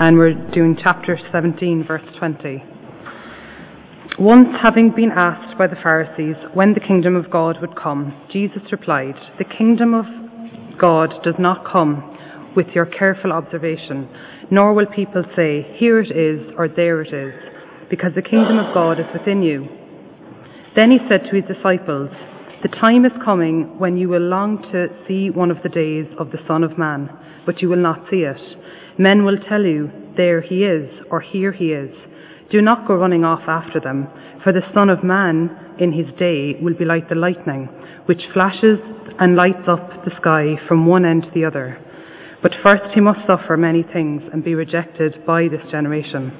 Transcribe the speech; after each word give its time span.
and 0.00 0.16
we're 0.16 0.32
doing 0.52 0.78
chapter 0.80 1.18
17, 1.32 1.84
verse 1.84 2.04
20. 2.18 2.62
Once 4.20 4.48
having 4.62 4.92
been 4.94 5.10
asked 5.10 5.58
by 5.58 5.66
the 5.66 5.76
Pharisees 5.82 6.36
when 6.54 6.72
the 6.72 6.80
kingdom 6.80 7.16
of 7.16 7.28
God 7.30 7.56
would 7.60 7.74
come, 7.74 8.14
Jesus 8.30 8.62
replied, 8.70 9.16
The 9.38 9.44
kingdom 9.44 9.94
of 9.94 10.06
God 10.78 11.12
does 11.24 11.34
not 11.38 11.66
come 11.66 12.16
with 12.54 12.68
your 12.68 12.86
careful 12.86 13.32
observation, 13.32 14.08
nor 14.52 14.72
will 14.72 14.86
people 14.86 15.24
say, 15.34 15.66
Here 15.76 15.98
it 15.98 16.12
is, 16.16 16.52
or 16.56 16.68
there 16.68 17.02
it 17.02 17.12
is, 17.12 17.34
because 17.90 18.14
the 18.14 18.22
kingdom 18.22 18.58
of 18.58 18.72
God 18.72 19.00
is 19.00 19.06
within 19.12 19.42
you. 19.42 19.66
Then 20.76 20.92
he 20.92 20.98
said 21.08 21.24
to 21.24 21.34
his 21.34 21.56
disciples, 21.56 22.10
The 22.62 22.68
time 22.68 23.04
is 23.04 23.12
coming 23.24 23.80
when 23.80 23.96
you 23.96 24.08
will 24.08 24.22
long 24.22 24.62
to 24.70 24.86
see 25.08 25.30
one 25.30 25.50
of 25.50 25.60
the 25.64 25.68
days 25.68 26.06
of 26.20 26.30
the 26.30 26.38
Son 26.46 26.62
of 26.62 26.78
Man, 26.78 27.10
but 27.44 27.60
you 27.60 27.68
will 27.68 27.82
not 27.82 28.06
see 28.08 28.22
it. 28.22 28.40
Men 28.98 29.24
will 29.24 29.38
tell 29.38 29.64
you, 29.64 29.90
There 30.16 30.40
he 30.40 30.64
is, 30.64 30.90
or 31.08 31.20
Here 31.20 31.52
he 31.52 31.72
is. 31.72 31.94
Do 32.50 32.60
not 32.60 32.88
go 32.88 32.94
running 32.94 33.24
off 33.24 33.42
after 33.46 33.78
them, 33.78 34.08
for 34.42 34.52
the 34.52 34.68
Son 34.74 34.90
of 34.90 35.04
Man 35.04 35.76
in 35.78 35.92
his 35.92 36.12
day 36.18 36.58
will 36.60 36.74
be 36.74 36.84
like 36.84 37.08
the 37.08 37.14
lightning, 37.14 37.68
which 38.06 38.26
flashes 38.32 38.80
and 39.20 39.36
lights 39.36 39.68
up 39.68 40.04
the 40.04 40.16
sky 40.16 40.56
from 40.66 40.86
one 40.86 41.04
end 41.04 41.22
to 41.24 41.30
the 41.30 41.44
other. 41.44 41.78
But 42.42 42.56
first 42.64 42.94
he 42.94 43.00
must 43.00 43.26
suffer 43.26 43.56
many 43.56 43.84
things 43.84 44.22
and 44.32 44.42
be 44.42 44.54
rejected 44.54 45.24
by 45.24 45.46
this 45.46 45.70
generation. 45.70 46.32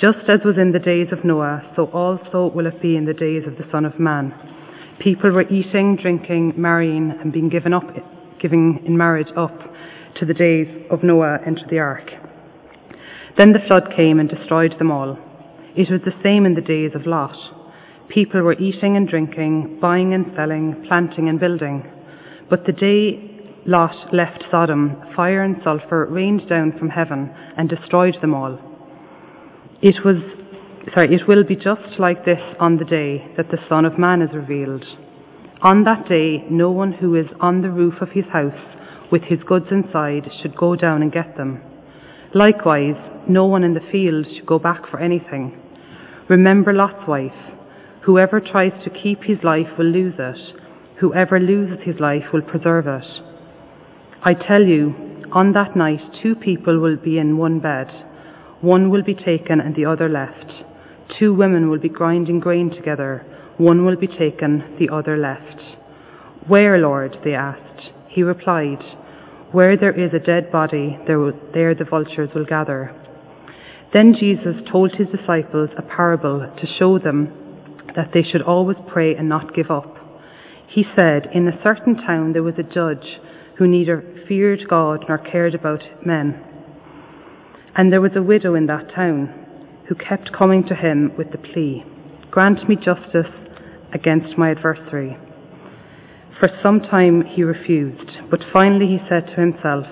Just 0.00 0.28
as 0.28 0.40
was 0.44 0.56
in 0.56 0.72
the 0.72 0.78
days 0.78 1.08
of 1.12 1.24
Noah, 1.24 1.70
so 1.76 1.86
also 1.86 2.50
will 2.54 2.66
it 2.66 2.80
be 2.80 2.96
in 2.96 3.04
the 3.04 3.14
days 3.14 3.46
of 3.46 3.56
the 3.58 3.70
Son 3.70 3.84
of 3.84 3.98
Man. 4.00 4.34
People 5.00 5.30
were 5.32 5.48
eating, 5.48 5.96
drinking, 5.96 6.54
marrying, 6.56 7.10
and 7.10 7.32
being 7.32 7.48
given 7.48 7.74
up, 7.74 7.84
giving 8.40 8.82
in 8.86 8.96
marriage 8.96 9.28
up 9.36 9.73
to 10.16 10.24
the 10.24 10.34
days 10.34 10.68
of 10.90 11.02
Noah 11.02 11.38
into 11.46 11.64
the 11.70 11.78
ark. 11.78 12.10
Then 13.36 13.52
the 13.52 13.64
flood 13.66 13.92
came 13.96 14.20
and 14.20 14.28
destroyed 14.28 14.76
them 14.78 14.90
all. 14.90 15.18
It 15.76 15.90
was 15.90 16.02
the 16.04 16.14
same 16.22 16.46
in 16.46 16.54
the 16.54 16.60
days 16.60 16.92
of 16.94 17.06
Lot. 17.06 17.36
People 18.08 18.42
were 18.42 18.58
eating 18.58 18.96
and 18.96 19.08
drinking, 19.08 19.78
buying 19.80 20.14
and 20.14 20.32
selling, 20.36 20.84
planting 20.86 21.28
and 21.28 21.40
building. 21.40 21.84
But 22.48 22.64
the 22.64 22.72
day 22.72 23.34
Lot 23.66 24.12
left 24.12 24.44
Sodom, 24.50 25.02
fire 25.16 25.42
and 25.42 25.56
sulphur 25.64 26.06
rained 26.06 26.48
down 26.48 26.78
from 26.78 26.90
heaven 26.90 27.34
and 27.56 27.68
destroyed 27.68 28.16
them 28.20 28.34
all. 28.34 28.58
It 29.82 30.04
was 30.04 30.16
sorry, 30.92 31.14
it 31.14 31.26
will 31.26 31.44
be 31.44 31.56
just 31.56 31.98
like 31.98 32.24
this 32.24 32.40
on 32.60 32.76
the 32.76 32.84
day 32.84 33.26
that 33.36 33.50
the 33.50 33.58
Son 33.68 33.84
of 33.84 33.98
Man 33.98 34.22
is 34.22 34.34
revealed. 34.34 34.84
On 35.62 35.82
that 35.84 36.06
day 36.06 36.44
no 36.50 36.70
one 36.70 36.92
who 36.92 37.14
is 37.14 37.26
on 37.40 37.62
the 37.62 37.70
roof 37.70 38.02
of 38.02 38.10
his 38.10 38.26
house 38.26 38.52
with 39.14 39.22
his 39.22 39.44
goods 39.44 39.66
inside 39.70 40.28
should 40.42 40.56
go 40.56 40.74
down 40.74 41.00
and 41.00 41.12
get 41.12 41.36
them. 41.36 41.62
Likewise, 42.34 42.96
no 43.28 43.46
one 43.46 43.62
in 43.62 43.72
the 43.72 43.88
field 43.92 44.26
should 44.26 44.44
go 44.44 44.58
back 44.58 44.90
for 44.90 44.98
anything. 44.98 45.56
Remember 46.28 46.72
Lot's 46.72 47.06
wife. 47.06 47.30
Whoever 48.06 48.40
tries 48.40 48.72
to 48.82 48.90
keep 48.90 49.22
his 49.22 49.38
life 49.44 49.68
will 49.78 49.86
lose 49.86 50.14
it. 50.18 50.40
Whoever 50.98 51.38
loses 51.38 51.84
his 51.84 52.00
life 52.00 52.24
will 52.32 52.42
preserve 52.42 52.88
it. 52.88 53.06
I 54.24 54.34
tell 54.34 54.64
you, 54.64 55.28
on 55.30 55.52
that 55.52 55.76
night 55.76 56.00
two 56.20 56.34
people 56.34 56.80
will 56.80 56.96
be 56.96 57.16
in 57.16 57.38
one 57.38 57.60
bed. 57.60 57.86
One 58.62 58.90
will 58.90 59.04
be 59.04 59.14
taken 59.14 59.60
and 59.60 59.76
the 59.76 59.84
other 59.84 60.08
left. 60.08 60.50
Two 61.20 61.32
women 61.32 61.70
will 61.70 61.78
be 61.78 61.88
grinding 61.88 62.40
grain 62.40 62.68
together. 62.68 63.24
One 63.58 63.84
will 63.84 63.96
be 63.96 64.08
taken, 64.08 64.74
the 64.80 64.88
other 64.88 65.16
left. 65.16 65.60
Where, 66.48 66.78
Lord? 66.78 67.18
they 67.22 67.34
asked. 67.34 67.92
He 68.08 68.24
replied, 68.24 68.82
Where 69.54 69.76
there 69.76 69.92
is 69.92 70.12
a 70.12 70.18
dead 70.18 70.50
body, 70.50 70.98
there, 71.06 71.76
the 71.76 71.86
vultures 71.88 72.30
will 72.34 72.44
gather. 72.44 72.92
Then 73.92 74.16
Jesus 74.18 74.56
told 74.68 74.96
his 74.96 75.06
disciples 75.16 75.70
a 75.78 75.82
parable 75.82 76.40
to 76.40 76.66
show 76.76 76.98
them 76.98 77.76
that 77.94 78.10
they 78.12 78.24
should 78.24 78.42
always 78.42 78.78
pray 78.88 79.14
and 79.14 79.28
not 79.28 79.54
give 79.54 79.70
up. 79.70 79.96
He 80.66 80.84
said, 80.96 81.28
In 81.32 81.46
a 81.46 81.62
certain 81.62 81.94
town 81.94 82.32
there 82.32 82.42
was 82.42 82.58
a 82.58 82.64
judge 82.64 83.20
who 83.56 83.68
neither 83.68 84.24
feared 84.26 84.68
God 84.68 85.04
nor 85.08 85.18
cared 85.18 85.54
about 85.54 85.84
men. 86.04 86.44
And 87.76 87.92
there 87.92 88.00
was 88.00 88.16
a 88.16 88.24
widow 88.24 88.56
in 88.56 88.66
that 88.66 88.92
town 88.92 89.32
who 89.86 89.94
kept 89.94 90.32
coming 90.32 90.66
to 90.66 90.74
him 90.74 91.12
with 91.16 91.30
the 91.30 91.38
plea, 91.38 91.84
Grant 92.32 92.68
me 92.68 92.74
justice 92.74 93.30
against 93.92 94.36
my 94.36 94.50
adversary. 94.50 95.16
For 96.40 96.48
some 96.62 96.80
time 96.80 97.24
he 97.24 97.44
refused, 97.44 98.10
but 98.28 98.40
finally 98.52 98.88
he 98.88 99.08
said 99.08 99.28
to 99.28 99.40
himself, 99.40 99.86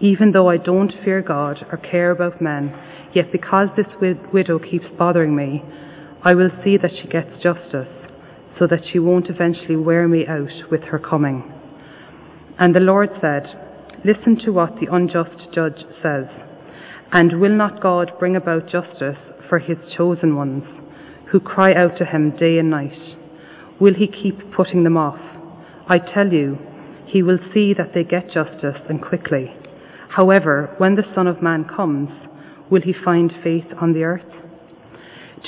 Even 0.00 0.30
though 0.30 0.48
I 0.48 0.56
don't 0.56 0.92
fear 1.04 1.22
God 1.22 1.66
or 1.72 1.78
care 1.78 2.12
about 2.12 2.40
men, 2.40 2.72
yet 3.12 3.32
because 3.32 3.68
this 3.76 3.92
widow 4.32 4.60
keeps 4.60 4.86
bothering 4.96 5.34
me, 5.34 5.64
I 6.22 6.34
will 6.34 6.50
see 6.62 6.76
that 6.76 6.92
she 6.92 7.08
gets 7.08 7.42
justice, 7.42 7.88
so 8.58 8.68
that 8.68 8.84
she 8.92 9.00
won't 9.00 9.28
eventually 9.28 9.74
wear 9.74 10.06
me 10.06 10.24
out 10.24 10.70
with 10.70 10.82
her 10.84 11.00
coming. 11.00 11.52
And 12.60 12.76
the 12.76 12.80
Lord 12.80 13.10
said, 13.20 13.48
Listen 14.04 14.36
to 14.44 14.52
what 14.52 14.78
the 14.78 14.92
unjust 14.92 15.52
judge 15.52 15.84
says. 16.00 16.26
And 17.10 17.40
will 17.40 17.56
not 17.56 17.82
God 17.82 18.12
bring 18.20 18.36
about 18.36 18.68
justice 18.68 19.18
for 19.48 19.58
his 19.58 19.78
chosen 19.96 20.36
ones, 20.36 20.64
who 21.30 21.40
cry 21.40 21.74
out 21.74 21.98
to 21.98 22.04
him 22.04 22.36
day 22.36 22.58
and 22.58 22.70
night? 22.70 23.16
Will 23.80 23.94
he 23.94 24.06
keep 24.06 24.52
putting 24.52 24.84
them 24.84 24.96
off? 24.96 25.20
I 25.92 25.98
tell 25.98 26.32
you, 26.32 26.56
he 27.04 27.22
will 27.22 27.38
see 27.52 27.74
that 27.74 27.92
they 27.94 28.02
get 28.02 28.30
justice 28.30 28.80
and 28.88 29.02
quickly. 29.02 29.54
However, 30.08 30.74
when 30.78 30.94
the 30.94 31.04
Son 31.14 31.26
of 31.26 31.42
Man 31.42 31.66
comes, 31.66 32.08
will 32.70 32.80
he 32.80 32.94
find 32.94 33.30
faith 33.44 33.66
on 33.78 33.92
the 33.92 34.04
earth? 34.04 34.32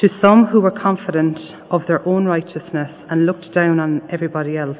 To 0.02 0.10
some 0.20 0.44
who 0.44 0.60
were 0.60 0.70
confident 0.70 1.38
of 1.70 1.86
their 1.86 2.06
own 2.06 2.26
righteousness 2.26 2.90
and 3.08 3.24
looked 3.24 3.54
down 3.54 3.80
on 3.80 4.02
everybody 4.12 4.58
else, 4.58 4.76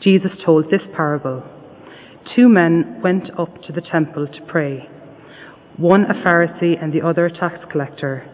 Jesus 0.00 0.32
told 0.42 0.70
this 0.70 0.80
parable. 0.96 1.42
Two 2.34 2.48
men 2.48 3.02
went 3.04 3.28
up 3.38 3.60
to 3.64 3.72
the 3.74 3.82
temple 3.82 4.26
to 4.26 4.40
pray, 4.46 4.88
one 5.76 6.04
a 6.04 6.14
Pharisee 6.14 6.82
and 6.82 6.94
the 6.94 7.06
other 7.06 7.26
a 7.26 7.30
tax 7.30 7.58
collector. 7.70 8.24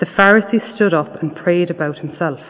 The 0.00 0.06
Pharisee 0.06 0.74
stood 0.74 0.94
up 0.94 1.22
and 1.22 1.36
prayed 1.36 1.70
about 1.70 1.98
himself. 1.98 2.40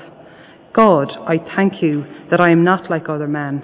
God, 0.75 1.13
I 1.27 1.39
thank 1.55 1.83
you 1.83 2.05
that 2.31 2.41
I 2.41 2.51
am 2.51 2.65
not 2.65 2.91
like 2.91 3.09
other 3.09 3.29
men, 3.29 3.63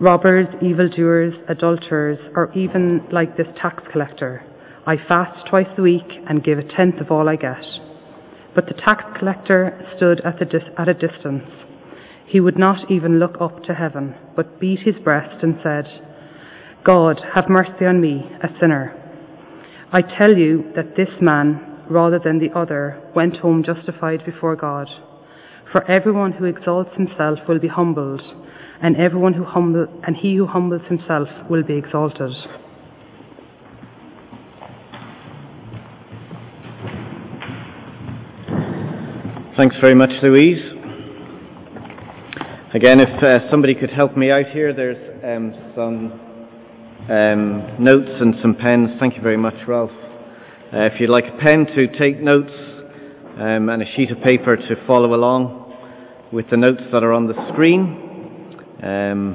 robbers, 0.00 0.48
evildoers, 0.60 1.34
adulterers, 1.48 2.18
or 2.34 2.52
even 2.54 3.06
like 3.12 3.36
this 3.36 3.46
tax 3.60 3.82
collector. 3.92 4.44
I 4.86 4.96
fast 4.96 5.46
twice 5.48 5.68
a 5.78 5.82
week 5.82 6.10
and 6.28 6.42
give 6.42 6.58
a 6.58 6.64
tenth 6.64 7.00
of 7.00 7.10
all 7.10 7.28
I 7.28 7.36
get. 7.36 7.62
But 8.54 8.66
the 8.66 8.74
tax 8.74 9.04
collector 9.18 9.86
stood 9.96 10.20
at, 10.22 10.38
dis- 10.50 10.70
at 10.76 10.88
a 10.88 10.94
distance 10.94 11.44
he 12.30 12.38
would 12.38 12.56
not 12.56 12.88
even 12.88 13.18
look 13.18 13.36
up 13.40 13.64
to 13.64 13.74
heaven, 13.74 14.14
but 14.36 14.60
beat 14.60 14.78
his 14.80 14.94
breast 15.02 15.42
and 15.42 15.58
said, 15.64 15.84
God, 16.84 17.20
have 17.34 17.48
mercy 17.48 17.84
on 17.84 18.00
me, 18.00 18.30
a 18.40 18.48
sinner. 18.60 18.94
I 19.92 20.02
tell 20.02 20.36
you 20.36 20.70
that 20.76 20.94
this 20.96 21.08
man, 21.20 21.86
rather 21.90 22.20
than 22.20 22.38
the 22.38 22.56
other, 22.56 23.02
went 23.16 23.38
home 23.38 23.64
justified 23.64 24.24
before 24.24 24.54
God. 24.54 24.88
For 25.72 25.88
everyone 25.88 26.32
who 26.32 26.46
exalts 26.46 26.90
himself 26.96 27.38
will 27.48 27.60
be 27.60 27.68
humbled, 27.68 28.20
and 28.82 28.96
everyone 28.96 29.34
who 29.34 29.44
humble, 29.44 29.86
and 30.04 30.16
he 30.16 30.34
who 30.34 30.46
humbles 30.46 30.82
himself 30.88 31.28
will 31.48 31.62
be 31.62 31.74
exalted. 31.74 32.32
Thanks 39.56 39.76
very 39.80 39.94
much, 39.94 40.10
Louise. 40.24 40.58
Again, 42.74 42.98
if 42.98 43.22
uh, 43.22 43.48
somebody 43.48 43.76
could 43.76 43.90
help 43.90 44.16
me 44.16 44.32
out 44.32 44.46
here, 44.46 44.74
there's 44.74 44.96
um, 45.22 45.54
some 45.76 46.20
um, 47.08 47.76
notes 47.78 48.10
and 48.20 48.34
some 48.42 48.56
pens. 48.56 48.90
Thank 48.98 49.14
you 49.14 49.22
very 49.22 49.36
much, 49.36 49.54
Ralph. 49.68 49.90
Uh, 50.72 50.86
if 50.86 50.94
you'd 50.98 51.10
like 51.10 51.26
a 51.26 51.38
pen 51.44 51.66
to 51.66 51.86
take 51.96 52.20
notes 52.20 52.52
um, 53.38 53.68
and 53.68 53.82
a 53.82 53.86
sheet 53.94 54.10
of 54.10 54.20
paper 54.22 54.56
to 54.56 54.86
follow 54.86 55.14
along 55.14 55.59
with 56.32 56.48
the 56.48 56.56
notes 56.56 56.82
that 56.92 57.02
are 57.02 57.12
on 57.12 57.26
the 57.26 57.34
screen, 57.52 58.56
um, 58.82 59.34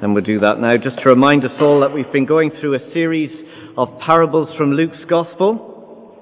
then 0.00 0.14
we'll 0.14 0.22
do 0.22 0.38
that 0.38 0.60
now. 0.60 0.76
Just 0.76 0.96
to 1.02 1.08
remind 1.08 1.44
us 1.44 1.50
all 1.60 1.80
that 1.80 1.92
we've 1.92 2.12
been 2.12 2.26
going 2.26 2.52
through 2.60 2.76
a 2.76 2.92
series 2.92 3.30
of 3.76 3.88
parables 4.06 4.48
from 4.56 4.72
Luke's 4.72 5.04
Gospel. 5.08 6.14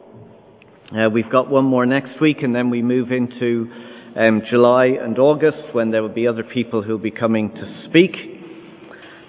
Uh, 0.91 1.11
we've 1.11 1.31
got 1.31 1.51
one 1.51 1.67
more 1.67 1.85
next 1.85 2.19
week, 2.19 2.39
and 2.43 2.55
then 2.55 2.71
we 2.71 2.81
move 2.81 3.13
into 3.13 3.71
um, 4.17 4.41
July 4.49 4.87
and 4.87 5.19
August 5.19 5.75
when 5.75 5.91
there 5.91 6.03
will 6.03 6.09
be 6.09 6.27
other 6.27 6.45
people 6.45 6.83
who 6.83 6.93
will 6.93 6.99
be 6.99 7.11
coming 7.11 7.53
to 7.53 7.85
speak. 7.87 8.13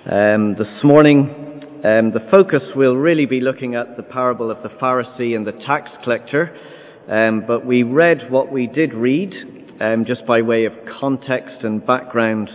Um, 0.10 0.56
this 0.58 0.84
morning, 0.86 1.30
um, 1.84 2.12
the 2.14 2.26
focus 2.32 2.64
will 2.78 2.96
really 2.96 3.26
be 3.26 3.42
looking 3.42 3.76
at 3.76 3.98
the 3.98 4.04
parable 4.04 4.50
of 4.50 4.64
the 4.64 4.70
Pharisee 4.70 5.36
and 5.36 5.46
the 5.46 5.52
tax 5.52 5.90
collector. 6.06 6.56
Um, 7.12 7.44
but 7.46 7.66
we 7.66 7.84
read 7.84 8.32
what 8.32 8.54
we 8.54 8.68
did 8.68 8.94
read 8.94 9.34
um, 9.82 10.06
just 10.06 10.26
by 10.26 10.42
way 10.42 10.66
of 10.66 10.74
context 11.00 11.64
and 11.64 11.86
background, 11.86 12.50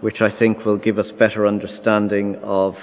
which 0.00 0.20
I 0.20 0.36
think 0.38 0.64
will 0.64 0.78
give 0.78 0.98
us 0.98 1.06
better 1.18 1.46
understanding 1.46 2.36
of 2.42 2.74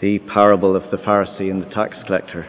the 0.00 0.18
parable 0.32 0.76
of 0.76 0.90
the 0.90 0.96
Pharisee 0.98 1.50
and 1.50 1.62
the 1.62 1.70
tax 1.70 1.96
collector. 2.06 2.46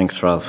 Thanks, 0.00 0.09
Ralph. 0.22 0.42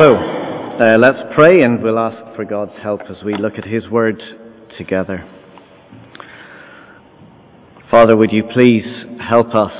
So, 0.00 0.14
uh, 0.14 0.96
let's 0.98 1.18
pray 1.34 1.62
and 1.62 1.82
we'll 1.82 1.98
ask 1.98 2.34
for 2.34 2.44
God's 2.44 2.72
help 2.82 3.02
as 3.10 3.22
we 3.24 3.34
look 3.34 3.54
at 3.58 3.66
His 3.66 3.88
Word 3.88 4.22
together. 4.78 5.28
Father, 7.90 8.16
would 8.16 8.32
you 8.32 8.44
please 8.44 8.86
help 9.20 9.54
us? 9.54 9.72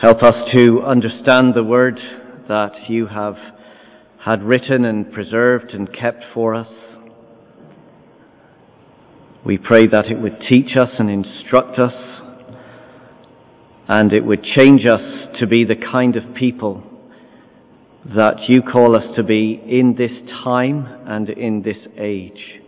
Help 0.00 0.22
us 0.22 0.34
to 0.56 0.82
understand 0.82 1.54
the 1.54 1.62
Word 1.62 2.00
that 2.48 2.88
you 2.88 3.06
have 3.08 3.34
had 4.24 4.42
written 4.42 4.84
and 4.84 5.10
preserved 5.12 5.70
and 5.70 5.92
kept 5.92 6.22
for 6.34 6.54
us. 6.54 6.68
We 9.44 9.56
pray 9.56 9.86
that 9.86 10.06
it 10.06 10.20
would 10.20 10.42
teach 10.48 10.76
us 10.76 10.90
and 10.98 11.08
instruct 11.10 11.78
us, 11.78 11.94
and 13.88 14.12
it 14.12 14.24
would 14.24 14.44
change 14.44 14.84
us 14.84 15.00
to 15.38 15.46
be 15.46 15.64
the 15.64 15.74
kind 15.74 16.16
of 16.16 16.34
people 16.34 16.82
that 18.14 18.48
you 18.48 18.62
call 18.62 18.94
us 18.94 19.16
to 19.16 19.22
be 19.22 19.60
in 19.66 19.94
this 19.96 20.12
time 20.44 20.86
and 21.06 21.30
in 21.30 21.62
this 21.62 21.78
age. 21.98 22.60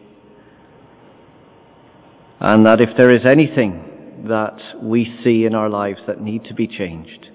And 2.41 2.67
that 2.67 2.81
if 2.81 2.97
there 2.97 3.15
is 3.15 3.23
anything 3.31 4.25
that 4.29 4.59
we 4.83 5.19
see 5.23 5.45
in 5.45 5.55
our 5.55 5.69
lives 5.69 6.01
that 6.07 6.21
need 6.21 6.45
to 6.45 6.55
be 6.55 6.67
changed, 6.67 7.29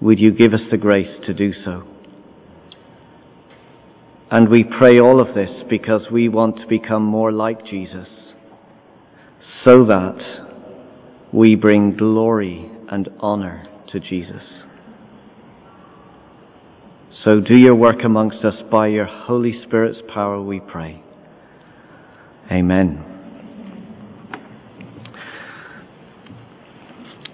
would 0.00 0.18
you 0.18 0.32
give 0.32 0.54
us 0.54 0.62
the 0.70 0.76
grace 0.76 1.20
to 1.26 1.34
do 1.34 1.52
so? 1.52 1.91
And 4.32 4.48
we 4.48 4.64
pray 4.64 4.98
all 4.98 5.20
of 5.20 5.34
this 5.34 5.62
because 5.68 6.06
we 6.10 6.26
want 6.26 6.56
to 6.56 6.66
become 6.66 7.02
more 7.02 7.30
like 7.30 7.66
Jesus, 7.66 8.08
so 9.62 9.84
that 9.84 10.16
we 11.34 11.54
bring 11.54 11.98
glory 11.98 12.70
and 12.90 13.10
honor 13.20 13.66
to 13.88 14.00
Jesus. 14.00 14.42
So 17.22 17.40
do 17.40 17.60
your 17.60 17.74
work 17.74 18.04
amongst 18.04 18.42
us 18.42 18.54
by 18.70 18.86
your 18.86 19.04
Holy 19.04 19.62
Spirit's 19.64 20.00
power, 20.14 20.40
we 20.40 20.60
pray. 20.60 21.02
Amen. 22.50 23.04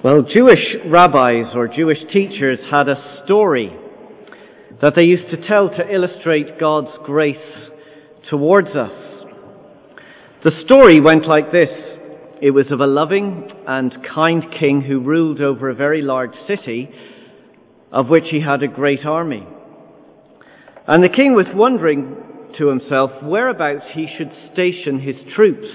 Well, 0.02 0.22
Jewish 0.22 0.78
rabbis 0.84 1.54
or 1.54 1.68
Jewish 1.68 2.00
teachers 2.12 2.58
had 2.72 2.88
a 2.88 3.22
story 3.24 3.72
that 4.80 4.94
they 4.96 5.04
used 5.04 5.30
to 5.30 5.48
tell 5.48 5.68
to 5.68 5.92
illustrate 5.94 6.58
God's 6.58 6.96
grace 7.04 7.36
towards 8.30 8.68
us. 8.68 8.92
The 10.44 10.52
story 10.64 11.00
went 11.00 11.26
like 11.26 11.50
this. 11.50 11.70
It 12.40 12.52
was 12.52 12.70
of 12.70 12.80
a 12.80 12.86
loving 12.86 13.50
and 13.66 13.92
kind 14.14 14.44
king 14.58 14.82
who 14.82 15.00
ruled 15.00 15.40
over 15.40 15.68
a 15.68 15.74
very 15.74 16.02
large 16.02 16.34
city, 16.46 16.90
of 17.90 18.08
which 18.08 18.26
he 18.30 18.40
had 18.40 18.62
a 18.62 18.68
great 18.68 19.04
army. 19.04 19.46
And 20.86 21.02
the 21.02 21.08
king 21.14 21.34
was 21.34 21.46
wondering 21.52 22.52
to 22.56 22.68
himself 22.68 23.10
whereabouts 23.22 23.86
he 23.94 24.08
should 24.16 24.30
station 24.52 25.00
his 25.00 25.16
troops. 25.34 25.68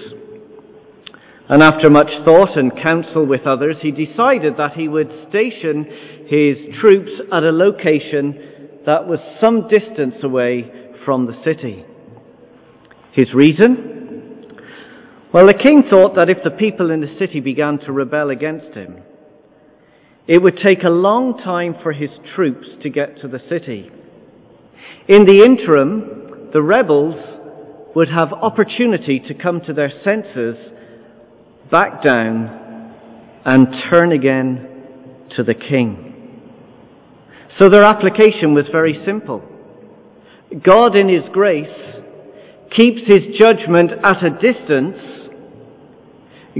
And 1.48 1.62
after 1.62 1.90
much 1.90 2.10
thought 2.24 2.56
and 2.56 2.72
counsel 2.72 3.26
with 3.26 3.46
others, 3.46 3.76
he 3.82 3.90
decided 3.90 4.56
that 4.56 4.72
he 4.74 4.88
would 4.88 5.12
station 5.28 5.84
his 6.26 6.56
troops 6.80 7.12
at 7.30 7.44
a 7.44 7.52
location 7.52 8.53
that 8.86 9.06
was 9.06 9.18
some 9.40 9.68
distance 9.68 10.16
away 10.22 10.70
from 11.04 11.26
the 11.26 11.40
city. 11.44 11.84
His 13.12 13.32
reason? 13.32 14.60
Well, 15.32 15.46
the 15.46 15.54
king 15.54 15.84
thought 15.90 16.16
that 16.16 16.30
if 16.30 16.38
the 16.44 16.50
people 16.50 16.90
in 16.90 17.00
the 17.00 17.16
city 17.18 17.40
began 17.40 17.78
to 17.80 17.92
rebel 17.92 18.30
against 18.30 18.76
him, 18.76 19.02
it 20.26 20.42
would 20.42 20.58
take 20.62 20.82
a 20.84 20.88
long 20.88 21.38
time 21.38 21.74
for 21.82 21.92
his 21.92 22.10
troops 22.34 22.66
to 22.82 22.90
get 22.90 23.20
to 23.20 23.28
the 23.28 23.40
city. 23.48 23.90
In 25.08 25.26
the 25.26 25.42
interim, 25.44 26.50
the 26.52 26.62
rebels 26.62 27.16
would 27.94 28.08
have 28.08 28.32
opportunity 28.32 29.20
to 29.28 29.34
come 29.34 29.60
to 29.66 29.72
their 29.72 29.92
senses, 30.02 30.56
back 31.70 32.02
down, 32.02 32.94
and 33.44 33.66
turn 33.90 34.12
again 34.12 35.26
to 35.36 35.42
the 35.42 35.54
king. 35.54 36.13
So 37.58 37.68
their 37.68 37.82
application 37.82 38.54
was 38.54 38.66
very 38.72 39.00
simple. 39.04 39.42
God 40.62 40.96
in 40.96 41.08
His 41.08 41.24
grace 41.32 41.68
keeps 42.76 43.02
His 43.06 43.36
judgment 43.38 43.92
at 44.02 44.24
a 44.24 44.30
distance, 44.30 44.96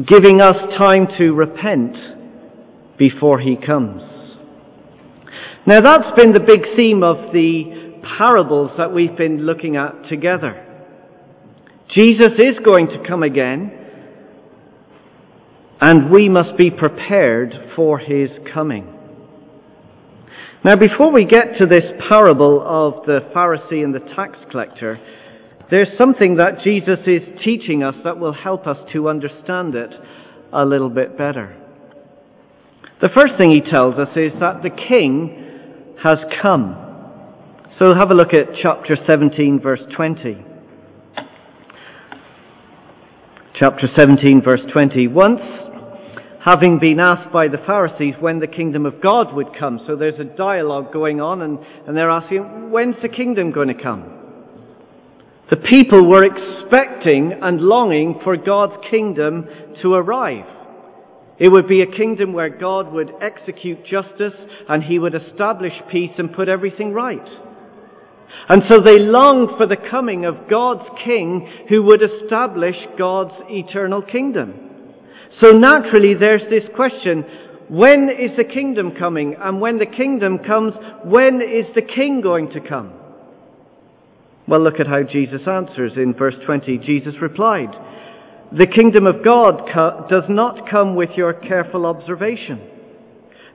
giving 0.06 0.40
us 0.40 0.56
time 0.78 1.06
to 1.18 1.32
repent 1.32 1.96
before 2.96 3.40
He 3.40 3.56
comes. 3.56 4.02
Now 5.66 5.80
that's 5.80 6.14
been 6.16 6.32
the 6.32 6.40
big 6.40 6.76
theme 6.76 7.02
of 7.02 7.32
the 7.32 8.00
parables 8.18 8.72
that 8.76 8.92
we've 8.92 9.16
been 9.16 9.46
looking 9.46 9.76
at 9.76 10.08
together. 10.08 10.60
Jesus 11.90 12.32
is 12.38 12.58
going 12.64 12.88
to 12.88 13.06
come 13.06 13.22
again, 13.22 13.72
and 15.80 16.10
we 16.10 16.28
must 16.28 16.56
be 16.58 16.70
prepared 16.70 17.72
for 17.76 17.98
his 17.98 18.30
coming. 18.52 18.93
Now, 20.64 20.76
before 20.76 21.12
we 21.12 21.26
get 21.26 21.58
to 21.58 21.66
this 21.66 21.84
parable 22.08 22.62
of 22.64 23.04
the 23.04 23.20
Pharisee 23.36 23.84
and 23.84 23.94
the 23.94 24.00
tax 24.16 24.38
collector, 24.50 24.98
there's 25.70 25.88
something 25.98 26.36
that 26.36 26.62
Jesus 26.64 27.00
is 27.06 27.20
teaching 27.44 27.82
us 27.82 27.94
that 28.02 28.18
will 28.18 28.32
help 28.32 28.66
us 28.66 28.78
to 28.94 29.10
understand 29.10 29.74
it 29.74 29.90
a 30.54 30.64
little 30.64 30.88
bit 30.88 31.18
better. 31.18 31.54
The 33.02 33.10
first 33.14 33.34
thing 33.36 33.50
he 33.50 33.60
tells 33.60 33.98
us 33.98 34.08
is 34.16 34.32
that 34.40 34.62
the 34.62 34.70
king 34.70 35.96
has 36.02 36.16
come. 36.40 36.76
So 37.78 37.92
have 37.98 38.10
a 38.10 38.14
look 38.14 38.32
at 38.32 38.56
chapter 38.62 38.96
17, 39.06 39.60
verse 39.60 39.82
20. 39.94 40.46
Chapter 43.54 43.86
17, 43.98 44.40
verse 44.42 44.62
20. 44.72 45.08
Once, 45.08 45.40
having 46.44 46.78
been 46.78 47.00
asked 47.00 47.32
by 47.32 47.48
the 47.48 47.62
Pharisees 47.66 48.14
when 48.20 48.38
the 48.38 48.46
kingdom 48.46 48.84
of 48.84 49.00
God 49.00 49.32
would 49.34 49.58
come, 49.58 49.80
so 49.86 49.96
there's 49.96 50.20
a 50.20 50.36
dialogue 50.36 50.92
going 50.92 51.20
on, 51.20 51.40
and, 51.40 51.58
and 51.86 51.96
they're 51.96 52.10
asking, 52.10 52.70
when's 52.70 52.96
the 53.00 53.08
kingdom 53.08 53.50
going 53.50 53.68
to 53.68 53.82
come? 53.82 54.20
The 55.48 55.56
people 55.56 56.08
were 56.08 56.24
expecting 56.24 57.32
and 57.40 57.60
longing 57.60 58.20
for 58.22 58.36
God's 58.36 58.74
kingdom 58.90 59.46
to 59.82 59.94
arrive. 59.94 60.46
It 61.38 61.50
would 61.50 61.66
be 61.66 61.82
a 61.82 61.96
kingdom 61.96 62.32
where 62.32 62.48
God 62.48 62.92
would 62.92 63.10
execute 63.20 63.84
justice 63.84 64.34
and 64.68 64.82
he 64.82 64.98
would 64.98 65.14
establish 65.14 65.72
peace 65.90 66.12
and 66.18 66.32
put 66.32 66.48
everything 66.48 66.92
right. 66.92 67.26
And 68.48 68.62
so 68.70 68.78
they 68.84 68.98
longed 68.98 69.56
for 69.56 69.66
the 69.66 69.76
coming 69.90 70.24
of 70.24 70.48
God's 70.48 70.88
King 71.04 71.66
who 71.68 71.82
would 71.84 72.02
establish 72.02 72.76
God's 72.98 73.34
eternal 73.48 74.02
kingdom. 74.02 74.63
So 75.40 75.52
naturally 75.52 76.14
there's 76.14 76.48
this 76.48 76.68
question, 76.74 77.24
when 77.68 78.08
is 78.08 78.36
the 78.36 78.44
kingdom 78.44 78.92
coming? 78.98 79.36
And 79.40 79.60
when 79.60 79.78
the 79.78 79.86
kingdom 79.86 80.38
comes, 80.38 80.74
when 81.04 81.40
is 81.40 81.66
the 81.74 81.82
king 81.82 82.20
going 82.20 82.50
to 82.50 82.60
come? 82.60 82.92
Well, 84.46 84.62
look 84.62 84.78
at 84.78 84.86
how 84.86 85.02
Jesus 85.02 85.40
answers 85.46 85.92
in 85.96 86.12
verse 86.14 86.34
20. 86.44 86.78
Jesus 86.78 87.14
replied, 87.20 87.70
The 88.52 88.66
kingdom 88.66 89.06
of 89.06 89.24
God 89.24 89.62
co- 89.72 90.06
does 90.10 90.24
not 90.28 90.68
come 90.70 90.94
with 90.94 91.10
your 91.16 91.32
careful 91.32 91.86
observation. 91.86 92.60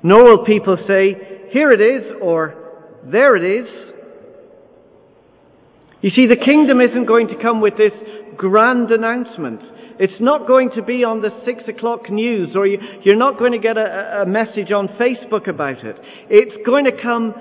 Nor 0.01 0.23
will 0.23 0.45
people 0.45 0.77
say, 0.87 1.49
Here 1.51 1.69
it 1.69 1.81
is, 1.81 2.11
or 2.21 2.55
There 3.05 3.35
it 3.35 3.61
is. 3.61 3.67
You 6.01 6.09
see, 6.09 6.27
the 6.27 6.43
kingdom 6.43 6.81
isn't 6.81 7.05
going 7.05 7.27
to 7.27 7.41
come 7.41 7.61
with 7.61 7.77
this 7.77 7.91
grand 8.37 8.89
announcement. 8.89 9.61
It's 9.99 10.21
not 10.21 10.47
going 10.47 10.71
to 10.75 10.81
be 10.81 11.03
on 11.03 11.21
the 11.21 11.29
six 11.43 11.63
o'clock 11.67 12.09
news, 12.09 12.55
or 12.55 12.65
you, 12.65 12.79
are 13.11 13.17
not 13.17 13.37
going 13.37 13.51
to 13.51 13.59
get 13.59 13.77
a, 13.77 14.21
a 14.21 14.25
message 14.25 14.71
on 14.71 14.87
Facebook 14.99 15.49
about 15.49 15.83
it. 15.83 15.97
It's 16.29 16.65
going 16.65 16.85
to 16.85 16.93
come 16.93 17.33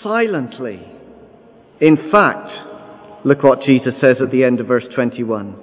silently. 0.00 0.80
In 1.80 2.10
fact, 2.12 3.26
look 3.26 3.42
what 3.42 3.62
Jesus 3.66 3.94
says 4.00 4.18
at 4.22 4.30
the 4.30 4.44
end 4.44 4.60
of 4.60 4.68
verse 4.68 4.84
21. 4.94 5.56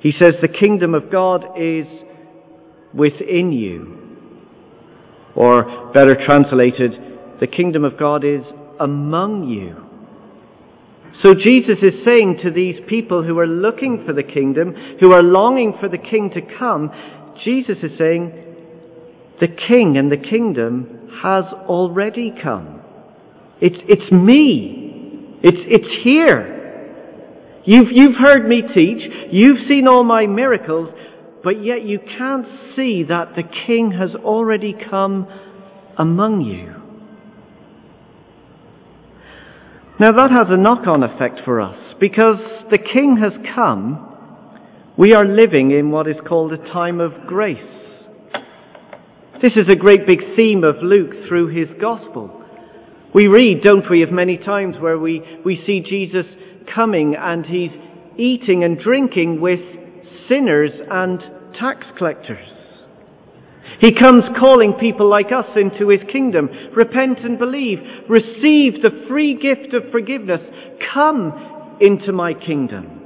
He 0.00 0.10
says, 0.10 0.34
The 0.42 0.48
kingdom 0.48 0.92
of 0.92 1.12
God 1.12 1.44
is 1.56 1.86
within 2.92 3.52
you. 3.52 4.02
Or 5.36 5.92
better 5.92 6.16
translated, 6.26 6.92
the 7.38 7.46
kingdom 7.46 7.84
of 7.84 7.96
God 7.96 8.24
is 8.24 8.42
among 8.80 9.48
you. 9.48 9.85
So 11.22 11.34
Jesus 11.34 11.78
is 11.82 12.04
saying 12.04 12.40
to 12.42 12.50
these 12.50 12.76
people 12.88 13.22
who 13.24 13.38
are 13.38 13.46
looking 13.46 14.04
for 14.04 14.12
the 14.12 14.22
kingdom, 14.22 14.74
who 15.00 15.12
are 15.12 15.22
longing 15.22 15.74
for 15.80 15.88
the 15.88 15.98
king 15.98 16.30
to 16.34 16.40
come, 16.58 16.90
Jesus 17.44 17.78
is 17.82 17.92
saying, 17.98 18.32
the 19.40 19.48
king 19.48 19.96
and 19.96 20.10
the 20.10 20.16
kingdom 20.16 21.10
has 21.22 21.44
already 21.66 22.32
come. 22.42 22.82
It's, 23.60 23.76
it's 23.88 24.12
me. 24.12 25.38
It's, 25.42 25.58
it's 25.66 26.04
here. 26.04 26.56
You've, 27.64 27.88
you've 27.90 28.16
heard 28.16 28.48
me 28.48 28.62
teach. 28.62 29.10
You've 29.32 29.66
seen 29.68 29.88
all 29.88 30.04
my 30.04 30.26
miracles, 30.26 30.90
but 31.42 31.64
yet 31.64 31.84
you 31.84 31.98
can't 31.98 32.46
see 32.76 33.02
that 33.08 33.34
the 33.34 33.42
King 33.66 33.92
has 33.92 34.14
already 34.14 34.74
come 34.88 35.26
among 35.98 36.42
you. 36.42 36.85
Now 39.98 40.12
that 40.12 40.30
has 40.30 40.48
a 40.50 40.58
knock-on 40.58 41.02
effect 41.02 41.40
for 41.42 41.58
us 41.58 41.94
because 41.98 42.36
the 42.70 42.76
King 42.76 43.16
has 43.16 43.32
come. 43.54 44.02
We 44.98 45.14
are 45.14 45.24
living 45.24 45.70
in 45.70 45.90
what 45.90 46.06
is 46.06 46.16
called 46.28 46.52
a 46.52 46.58
time 46.58 47.00
of 47.00 47.26
grace. 47.26 47.56
This 49.40 49.52
is 49.56 49.68
a 49.70 49.74
great 49.76 50.06
big 50.06 50.20
theme 50.36 50.64
of 50.64 50.82
Luke 50.82 51.26
through 51.26 51.48
his 51.48 51.68
gospel. 51.80 52.44
We 53.14 53.26
read, 53.26 53.62
don't 53.62 53.88
we, 53.90 54.02
of 54.02 54.12
many 54.12 54.36
times 54.36 54.76
where 54.78 54.98
we, 54.98 55.22
we 55.46 55.62
see 55.64 55.80
Jesus 55.80 56.26
coming 56.74 57.16
and 57.18 57.46
he's 57.46 57.70
eating 58.18 58.64
and 58.64 58.78
drinking 58.78 59.40
with 59.40 59.60
sinners 60.28 60.72
and 60.90 61.22
tax 61.58 61.86
collectors. 61.96 62.46
He 63.80 63.92
comes 63.92 64.24
calling 64.38 64.74
people 64.74 65.08
like 65.08 65.32
us 65.32 65.46
into 65.56 65.88
his 65.88 66.00
kingdom. 66.10 66.48
Repent 66.74 67.18
and 67.20 67.38
believe. 67.38 67.78
Receive 68.08 68.82
the 68.82 69.04
free 69.08 69.34
gift 69.34 69.74
of 69.74 69.90
forgiveness. 69.92 70.40
Come 70.94 71.76
into 71.80 72.12
my 72.12 72.32
kingdom. 72.32 73.02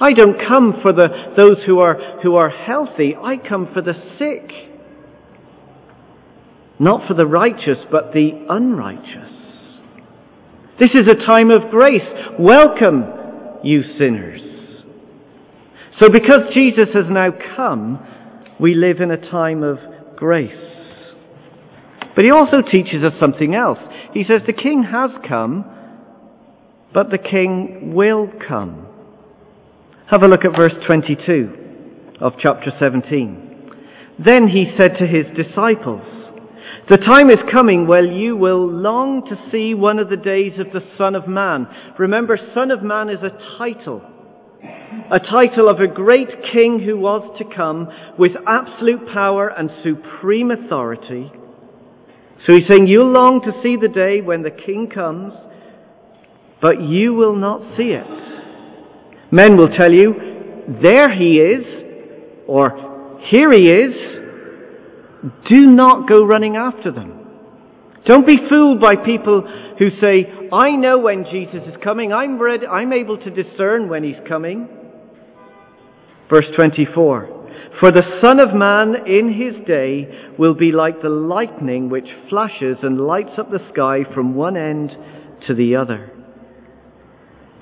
I 0.00 0.12
don't 0.12 0.38
come 0.48 0.80
for 0.82 0.92
the, 0.92 1.08
those 1.38 1.58
who 1.66 1.78
are, 1.78 2.20
who 2.22 2.34
are 2.36 2.48
healthy. 2.48 3.14
I 3.14 3.36
come 3.36 3.68
for 3.72 3.82
the 3.82 3.94
sick. 4.18 4.50
Not 6.78 7.06
for 7.06 7.12
the 7.14 7.26
righteous, 7.26 7.78
but 7.92 8.12
the 8.12 8.46
unrighteous. 8.48 9.40
This 10.80 10.90
is 10.94 11.06
a 11.06 11.26
time 11.26 11.50
of 11.50 11.70
grace. 11.70 12.00
Welcome, 12.38 13.04
you 13.62 13.82
sinners. 13.98 14.40
So 16.00 16.08
because 16.08 16.54
Jesus 16.54 16.88
has 16.94 17.04
now 17.10 17.32
come, 17.54 18.06
we 18.60 18.74
live 18.74 19.00
in 19.00 19.10
a 19.10 19.30
time 19.30 19.62
of 19.62 19.78
grace. 20.16 20.52
But 22.14 22.24
he 22.24 22.30
also 22.30 22.58
teaches 22.60 23.02
us 23.02 23.14
something 23.18 23.54
else. 23.54 23.78
He 24.12 24.24
says 24.24 24.42
the 24.46 24.52
king 24.52 24.82
has 24.82 25.10
come, 25.26 25.64
but 26.92 27.10
the 27.10 27.18
king 27.18 27.94
will 27.94 28.28
come. 28.46 28.86
Have 30.10 30.22
a 30.22 30.28
look 30.28 30.44
at 30.44 30.56
verse 30.56 30.74
22 30.86 32.18
of 32.20 32.34
chapter 32.38 32.70
17. 32.78 33.72
Then 34.22 34.48
he 34.48 34.74
said 34.76 34.98
to 34.98 35.06
his 35.06 35.24
disciples, 35.34 36.04
The 36.90 36.98
time 36.98 37.30
is 37.30 37.50
coming 37.50 37.86
when 37.86 38.12
you 38.12 38.36
will 38.36 38.68
long 38.68 39.26
to 39.30 39.50
see 39.50 39.72
one 39.72 39.98
of 39.98 40.10
the 40.10 40.16
days 40.16 40.58
of 40.58 40.72
the 40.72 40.86
Son 40.98 41.14
of 41.14 41.26
Man. 41.26 41.66
Remember, 41.98 42.36
Son 42.52 42.70
of 42.70 42.82
Man 42.82 43.08
is 43.08 43.20
a 43.22 43.56
title 43.56 44.02
a 45.10 45.18
title 45.18 45.68
of 45.68 45.80
a 45.80 45.86
great 45.86 46.28
king 46.52 46.80
who 46.80 46.96
was 46.96 47.36
to 47.38 47.44
come 47.44 47.88
with 48.18 48.32
absolute 48.46 49.06
power 49.12 49.48
and 49.48 49.70
supreme 49.82 50.50
authority. 50.50 51.32
So 52.46 52.52
he's 52.54 52.66
saying, 52.68 52.86
You'll 52.86 53.12
long 53.12 53.42
to 53.42 53.52
see 53.62 53.76
the 53.76 53.88
day 53.88 54.20
when 54.20 54.42
the 54.42 54.50
king 54.50 54.88
comes, 54.92 55.34
but 56.60 56.82
you 56.82 57.14
will 57.14 57.36
not 57.36 57.76
see 57.76 57.92
it. 57.92 59.30
Men 59.30 59.56
will 59.56 59.68
tell 59.68 59.92
you, 59.92 60.14
There 60.82 61.12
he 61.12 61.36
is, 61.36 61.64
or 62.46 63.20
Here 63.28 63.52
he 63.52 63.70
is. 63.70 63.94
Do 65.48 65.66
not 65.66 66.08
go 66.08 66.24
running 66.24 66.56
after 66.56 66.90
them. 66.90 67.18
Don't 68.06 68.26
be 68.26 68.38
fooled 68.48 68.80
by 68.80 68.96
people 68.96 69.42
who 69.78 69.90
say, 70.00 70.26
I 70.50 70.70
know 70.70 70.98
when 70.98 71.26
Jesus 71.30 71.62
is 71.66 71.74
coming. 71.84 72.12
I'm, 72.12 72.40
ready, 72.40 72.66
I'm 72.66 72.92
able 72.92 73.18
to 73.18 73.30
discern 73.30 73.90
when 73.90 74.02
he's 74.02 74.16
coming. 74.26 74.68
Verse 76.30 76.46
24 76.54 77.74
For 77.80 77.90
the 77.90 78.20
Son 78.22 78.38
of 78.40 78.54
Man 78.54 79.06
in 79.06 79.32
his 79.32 79.66
day 79.66 80.34
will 80.38 80.54
be 80.54 80.70
like 80.70 81.02
the 81.02 81.08
lightning 81.08 81.90
which 81.90 82.08
flashes 82.28 82.78
and 82.82 83.00
lights 83.00 83.36
up 83.36 83.50
the 83.50 83.66
sky 83.72 84.04
from 84.14 84.34
one 84.36 84.56
end 84.56 84.96
to 85.48 85.54
the 85.54 85.76
other. 85.76 86.12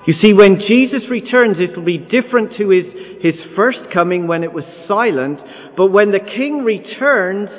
You 0.07 0.13
see, 0.21 0.33
when 0.33 0.59
Jesus 0.59 1.01
returns, 1.09 1.57
it 1.59 1.75
will 1.75 1.85
be 1.85 1.97
different 1.97 2.55
to 2.57 2.69
his, 2.69 2.85
his 3.21 3.35
first 3.55 3.79
coming 3.93 4.27
when 4.27 4.43
it 4.43 4.53
was 4.53 4.63
silent, 4.87 5.39
but 5.75 5.87
when 5.87 6.11
the 6.11 6.19
King 6.19 6.63
returns, 6.63 7.49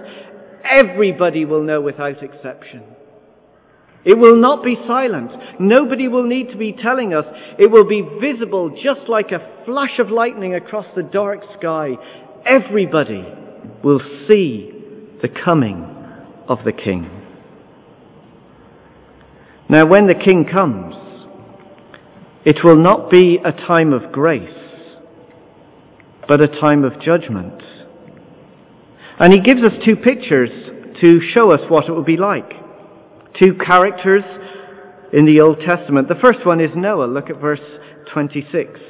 everybody 0.65 1.45
will 1.45 1.63
know 1.63 1.81
without 1.81 2.23
exception. 2.23 2.90
It 4.05 4.17
will 4.17 4.41
not 4.41 4.65
be 4.65 4.77
silent. 4.87 5.31
Nobody 5.61 6.09
will 6.09 6.27
need 6.27 6.49
to 6.51 6.57
be 6.57 6.73
telling 6.73 7.13
us. 7.13 7.27
It 7.59 7.71
will 7.71 7.87
be 7.87 8.03
visible 8.21 8.71
just 8.71 9.09
like 9.09 9.31
a 9.31 9.65
flash 9.67 9.99
of 9.99 10.11
lightning 10.11 10.55
across 10.55 10.87
the 10.97 11.03
dark 11.03 11.41
sky. 11.59 11.91
Everybody 12.47 13.25
will 13.85 14.01
see 14.27 14.71
the 15.21 15.29
coming 15.29 15.85
of 16.49 16.59
the 16.65 16.73
King. 16.73 17.11
Now, 19.69 19.87
when 19.87 20.07
the 20.07 20.15
King 20.15 20.47
comes, 20.51 20.97
it 22.45 22.65
will 22.65 22.83
not 22.83 23.11
be 23.11 23.39
a 23.45 23.53
time 23.53 23.93
of 23.93 24.11
grace, 24.13 24.49
but 26.27 26.41
a 26.41 26.49
time 26.49 26.85
of 26.85 27.03
judgment. 27.03 27.63
And 29.19 29.31
he 29.35 29.41
gives 29.41 29.63
us 29.63 29.75
two 29.87 29.97
pictures 29.97 30.49
to 31.03 31.21
show 31.35 31.53
us 31.53 31.61
what 31.69 31.85
it 31.87 31.93
will 31.93 32.03
be 32.03 32.17
like 32.17 32.60
two 33.39 33.55
characters 33.55 34.25
in 35.13 35.27
the 35.27 35.41
Old 35.41 35.59
Testament. 35.67 36.09
The 36.09 36.21
first 36.23 36.47
one 36.47 36.61
is 36.61 36.71
Noah. 36.75 37.07
Look 37.07 37.31
at 37.31 37.41
verse 37.41 37.61
26. 38.13 38.81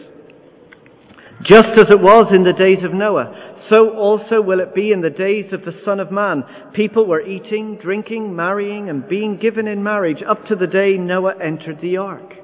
Just 1.43 1.69
as 1.79 1.89
it 1.89 2.01
was 2.01 2.33
in 2.35 2.45
the 2.45 2.53
days 2.53 2.85
of 2.85 2.93
Noah, 2.93 3.57
so 3.73 3.97
also 3.97 4.43
will 4.43 4.61
it 4.61 4.75
be 4.75 4.93
in 4.93 5.01
the 5.01 5.11
days 5.11 5.53
of 5.53 5.65
the 5.65 5.79
Son 5.85 6.01
of 6.01 6.11
Man. 6.11 6.45
People 6.75 7.07
were 7.07 7.23
eating, 7.23 7.79
drinking, 7.81 8.35
marrying, 8.37 8.91
and 8.91 9.09
being 9.09 9.39
given 9.39 9.67
in 9.67 9.83
marriage 9.83 10.23
up 10.29 10.47
to 10.47 10.57
the 10.57 10.67
day 10.67 10.97
Noah 10.99 11.35
entered 11.43 11.81
the 11.81 11.97
ark. 11.97 12.35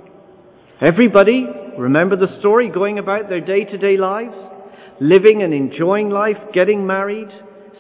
Everybody, 0.81 1.47
remember 1.79 2.17
the 2.17 2.39
story, 2.39 2.71
going 2.71 2.99
about 2.99 3.29
their 3.29 3.41
day 3.41 3.65
to 3.65 3.77
day 3.77 3.97
lives, 3.97 4.37
living 5.01 5.43
and 5.43 5.53
enjoying 5.53 6.09
life, 6.09 6.37
getting 6.55 6.87
married, 6.87 7.29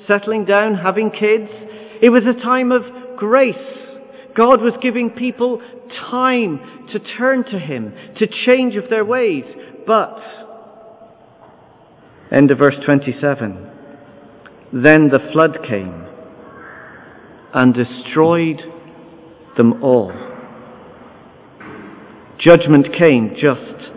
settling 0.07 0.45
down, 0.45 0.75
having 0.75 1.11
kids. 1.11 1.49
It 2.03 2.11
was 2.11 2.25
a 2.27 2.41
time 2.43 2.73
of 2.73 2.83
grace 3.17 3.57
God 4.37 4.61
was 4.61 4.75
giving 4.83 5.11
people 5.11 5.63
time 6.11 6.61
to 6.93 6.99
turn 6.99 7.45
to 7.45 7.59
Him, 7.59 7.95
to 8.19 8.27
change 8.27 8.77
of 8.77 8.91
their 8.91 9.05
ways. 9.05 9.45
But, 9.87 10.19
end 12.31 12.51
of 12.51 12.59
verse 12.59 12.77
27, 12.85 13.71
then 14.73 15.09
the 15.09 15.31
flood 15.33 15.59
came 15.67 16.07
and 17.55 17.73
destroyed 17.73 18.61
them 19.57 19.83
all. 19.83 20.13
Judgment 22.39 22.89
came 23.01 23.35
just 23.41 23.91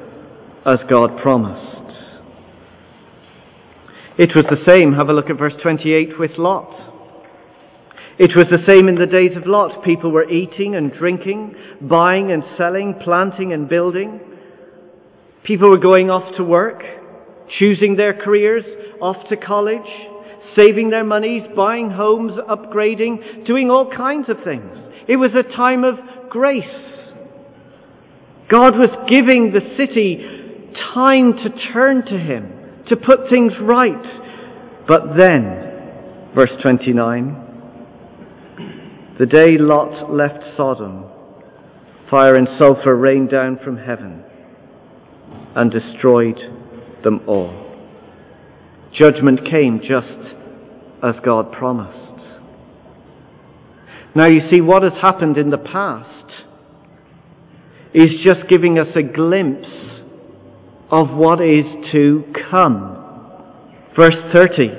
as 0.65 0.79
God 0.89 1.19
promised. 1.22 1.75
It 4.17 4.36
was 4.36 4.46
the 4.50 4.63
same, 4.67 4.93
have 4.93 5.10
a 5.10 5.13
look 5.13 5.29
at 5.29 5.38
verse 5.38 5.53
28 5.62 6.17
with 6.17 6.31
Lot. 6.38 6.88
It 8.19 8.35
was 8.35 8.47
the 8.51 8.59
same 8.67 8.89
in 8.89 8.95
the 8.95 9.05
days 9.05 9.38
of 9.38 9.47
Lot. 9.47 9.81
People 9.85 10.11
were 10.11 10.29
eating 10.29 10.75
and 10.75 10.91
drinking, 10.91 11.55
buying 11.81 12.33
and 12.33 12.43
selling, 12.57 12.95
planting 13.01 13.53
and 13.53 13.69
building. 13.69 14.19
People 15.45 15.69
were 15.69 15.79
going 15.79 16.09
off 16.09 16.35
to 16.35 16.43
work, 16.43 16.83
choosing 17.57 17.95
their 17.95 18.13
careers, 18.13 18.65
off 19.01 19.15
to 19.29 19.38
college, 19.38 19.88
saving 20.53 20.89
their 20.89 21.05
monies, 21.05 21.43
buying 21.55 21.91
homes, 21.91 22.33
upgrading, 22.49 23.47
doing 23.47 23.69
all 23.69 23.89
kinds 23.89 24.27
of 24.27 24.43
things. 24.43 24.77
It 25.07 25.15
was 25.15 25.31
a 25.33 25.55
time 25.55 25.85
of 25.85 25.95
grace. 26.29 26.65
God 28.51 28.77
was 28.77 28.89
giving 29.07 29.53
the 29.53 29.77
city 29.77 30.67
time 30.93 31.38
to 31.38 31.71
turn 31.71 32.03
to 32.03 32.19
Him, 32.19 32.83
to 32.89 32.97
put 32.97 33.29
things 33.29 33.53
right. 33.61 34.03
But 34.89 35.15
then, 35.17 36.33
verse 36.35 36.51
29, 36.61 37.45
the 39.19 39.25
day 39.25 39.57
Lot 39.57 40.13
left 40.13 40.41
Sodom, 40.55 41.03
fire 42.09 42.35
and 42.35 42.47
sulfur 42.57 42.95
rained 42.95 43.29
down 43.29 43.59
from 43.61 43.75
heaven 43.75 44.23
and 45.57 45.69
destroyed 45.69 46.39
them 47.03 47.19
all. 47.27 47.65
Judgment 48.93 49.41
came 49.43 49.81
just 49.81 50.33
as 51.03 51.15
God 51.23 51.51
promised. 51.51 52.25
Now 54.15 54.27
you 54.27 54.49
see, 54.49 54.61
what 54.61 54.83
has 54.83 54.93
happened 55.01 55.38
in 55.38 55.49
the 55.49 55.57
past 55.57 56.31
is 57.93 58.21
just 58.25 58.47
giving 58.47 58.79
us 58.79 58.88
a 58.95 59.03
glimpse 59.03 59.67
of 60.91 61.09
what 61.09 61.41
is 61.41 61.65
to 61.91 62.23
come. 62.49 62.95
Verse 63.99 64.15
30. 64.33 64.69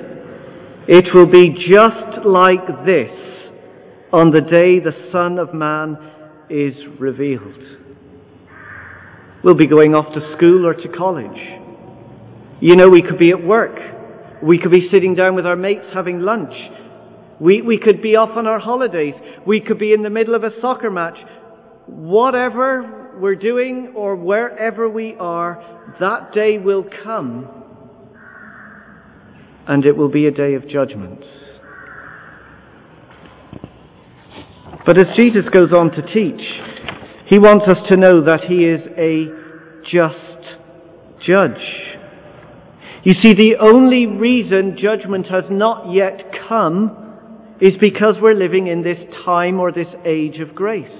It 0.87 1.13
will 1.13 1.27
be 1.27 1.49
just 1.49 2.25
like 2.25 2.65
this 2.87 3.30
on 4.13 4.31
the 4.31 4.41
day 4.41 4.79
the 4.79 4.93
Son 5.11 5.39
of 5.39 5.53
Man 5.53 5.97
is 6.49 6.73
revealed. 6.99 7.55
We'll 9.43 9.55
be 9.55 9.67
going 9.67 9.95
off 9.95 10.13
to 10.13 10.35
school 10.35 10.67
or 10.67 10.73
to 10.73 10.87
college. 10.89 11.39
You 12.59 12.75
know, 12.75 12.89
we 12.89 13.01
could 13.01 13.17
be 13.17 13.29
at 13.29 13.43
work. 13.43 13.77
We 14.43 14.59
could 14.59 14.71
be 14.71 14.89
sitting 14.91 15.15
down 15.15 15.35
with 15.35 15.45
our 15.45 15.55
mates 15.55 15.85
having 15.93 16.19
lunch. 16.19 16.53
We, 17.39 17.61
we 17.61 17.79
could 17.79 18.01
be 18.01 18.15
off 18.15 18.37
on 18.37 18.45
our 18.45 18.59
holidays. 18.59 19.15
We 19.47 19.61
could 19.61 19.79
be 19.79 19.93
in 19.93 20.03
the 20.03 20.09
middle 20.09 20.35
of 20.35 20.43
a 20.43 20.51
soccer 20.61 20.91
match. 20.91 21.17
Whatever 21.87 23.17
we're 23.19 23.35
doing 23.35 23.93
or 23.95 24.15
wherever 24.15 24.87
we 24.87 25.15
are, 25.15 25.95
that 25.99 26.33
day 26.33 26.59
will 26.59 26.85
come 27.03 27.47
and 29.67 29.85
it 29.85 29.95
will 29.95 30.09
be 30.09 30.27
a 30.27 30.31
day 30.31 30.55
of 30.55 30.67
judgment. 30.67 31.23
But 34.91 35.07
as 35.07 35.15
Jesus 35.15 35.45
goes 35.53 35.71
on 35.71 35.91
to 35.91 36.01
teach, 36.01 36.41
he 37.27 37.39
wants 37.39 37.63
us 37.65 37.77
to 37.89 37.95
know 37.95 38.25
that 38.25 38.41
he 38.43 38.65
is 38.65 38.81
a 38.99 39.23
just 39.89 40.59
judge. 41.25 41.63
You 43.05 43.13
see, 43.23 43.33
the 43.33 43.55
only 43.61 44.05
reason 44.05 44.77
judgment 44.77 45.27
has 45.27 45.45
not 45.49 45.93
yet 45.93 46.33
come 46.49 47.55
is 47.61 47.71
because 47.79 48.15
we're 48.21 48.35
living 48.35 48.67
in 48.67 48.83
this 48.83 48.99
time 49.23 49.61
or 49.61 49.71
this 49.71 49.87
age 50.03 50.41
of 50.41 50.53
grace. 50.53 50.91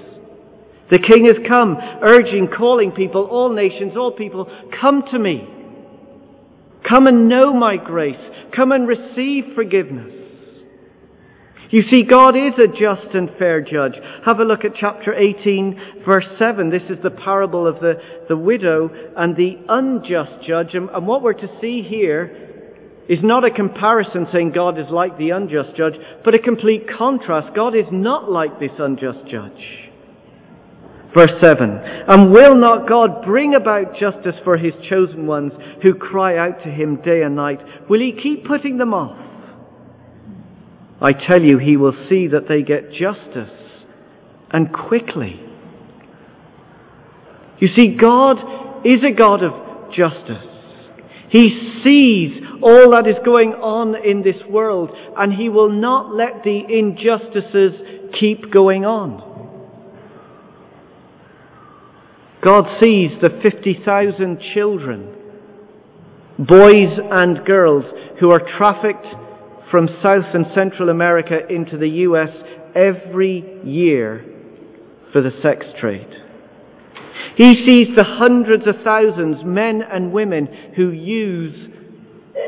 The 0.90 0.98
King 0.98 1.26
has 1.26 1.36
come, 1.46 1.76
urging, 2.02 2.48
calling 2.48 2.92
people, 2.92 3.26
all 3.26 3.52
nations, 3.52 3.92
all 3.94 4.12
people, 4.12 4.50
come 4.80 5.02
to 5.10 5.18
me. 5.18 5.46
Come 6.88 7.08
and 7.08 7.28
know 7.28 7.52
my 7.52 7.76
grace. 7.76 8.16
Come 8.56 8.72
and 8.72 8.88
receive 8.88 9.54
forgiveness. 9.54 10.21
You 11.72 11.82
see, 11.90 12.02
God 12.02 12.36
is 12.36 12.52
a 12.58 12.68
just 12.68 13.14
and 13.14 13.30
fair 13.38 13.62
judge. 13.62 13.94
Have 14.26 14.40
a 14.40 14.44
look 14.44 14.62
at 14.62 14.72
chapter 14.78 15.14
18, 15.14 16.02
verse 16.04 16.26
7. 16.38 16.68
This 16.68 16.82
is 16.90 17.02
the 17.02 17.10
parable 17.10 17.66
of 17.66 17.76
the, 17.76 17.94
the 18.28 18.36
widow 18.36 18.90
and 19.16 19.34
the 19.34 19.56
unjust 19.70 20.46
judge. 20.46 20.74
And, 20.74 20.90
and 20.90 21.06
what 21.06 21.22
we're 21.22 21.32
to 21.32 21.48
see 21.62 21.82
here 21.82 23.04
is 23.08 23.20
not 23.22 23.46
a 23.46 23.50
comparison 23.50 24.26
saying 24.30 24.52
God 24.54 24.78
is 24.78 24.84
like 24.90 25.16
the 25.16 25.30
unjust 25.30 25.74
judge, 25.74 25.94
but 26.26 26.34
a 26.34 26.38
complete 26.38 26.82
contrast. 26.98 27.56
God 27.56 27.74
is 27.74 27.86
not 27.90 28.30
like 28.30 28.60
this 28.60 28.72
unjust 28.78 29.26
judge. 29.30 29.88
Verse 31.16 31.32
7 31.40 31.58
And 32.06 32.32
will 32.32 32.54
not 32.54 32.86
God 32.86 33.24
bring 33.24 33.54
about 33.54 33.96
justice 33.98 34.36
for 34.44 34.58
his 34.58 34.74
chosen 34.90 35.26
ones 35.26 35.54
who 35.82 35.94
cry 35.94 36.36
out 36.36 36.62
to 36.64 36.70
him 36.70 36.96
day 36.96 37.22
and 37.22 37.34
night? 37.34 37.60
Will 37.88 38.00
he 38.00 38.12
keep 38.22 38.46
putting 38.46 38.76
them 38.76 38.92
off? 38.92 39.31
I 41.02 41.10
tell 41.12 41.42
you, 41.42 41.58
he 41.58 41.76
will 41.76 41.96
see 42.08 42.28
that 42.28 42.46
they 42.48 42.62
get 42.62 42.92
justice 42.92 43.50
and 44.50 44.72
quickly. 44.72 45.40
You 47.58 47.68
see, 47.76 47.96
God 48.00 48.36
is 48.84 49.02
a 49.02 49.12
God 49.12 49.42
of 49.42 49.92
justice. 49.92 50.46
He 51.28 51.80
sees 51.82 52.42
all 52.62 52.92
that 52.92 53.08
is 53.08 53.16
going 53.24 53.52
on 53.54 53.96
in 54.04 54.22
this 54.22 54.40
world 54.48 54.90
and 55.16 55.32
he 55.32 55.48
will 55.48 55.70
not 55.70 56.14
let 56.14 56.44
the 56.44 56.60
injustices 56.68 57.72
keep 58.18 58.52
going 58.52 58.84
on. 58.84 59.30
God 62.44 62.64
sees 62.82 63.10
the 63.20 63.40
50,000 63.42 64.40
children, 64.54 65.14
boys 66.38 66.98
and 67.10 67.44
girls, 67.44 67.84
who 68.20 68.30
are 68.30 68.42
trafficked 68.58 69.06
from 69.72 69.88
South 70.04 70.34
and 70.34 70.46
Central 70.54 70.90
America 70.90 71.38
into 71.48 71.78
the 71.78 71.88
US 72.06 72.28
every 72.76 73.42
year 73.64 74.22
for 75.12 75.22
the 75.22 75.32
sex 75.42 75.66
trade. 75.80 76.06
He 77.36 77.66
sees 77.66 77.96
the 77.96 78.04
hundreds 78.04 78.66
of 78.66 78.76
thousands, 78.84 79.38
men 79.44 79.80
and 79.82 80.12
women, 80.12 80.46
who 80.76 80.90
use 80.90 81.70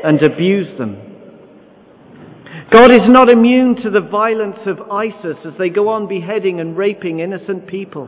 and 0.03 0.21
abuse 0.21 0.77
them. 0.77 1.01
God 2.71 2.91
is 2.91 3.07
not 3.07 3.31
immune 3.31 3.75
to 3.77 3.89
the 3.89 4.01
violence 4.01 4.59
of 4.67 4.91
ISIS 4.91 5.37
as 5.45 5.53
they 5.57 5.69
go 5.69 5.89
on 5.89 6.07
beheading 6.07 6.59
and 6.59 6.77
raping 6.77 7.19
innocent 7.19 7.67
people. 7.67 8.07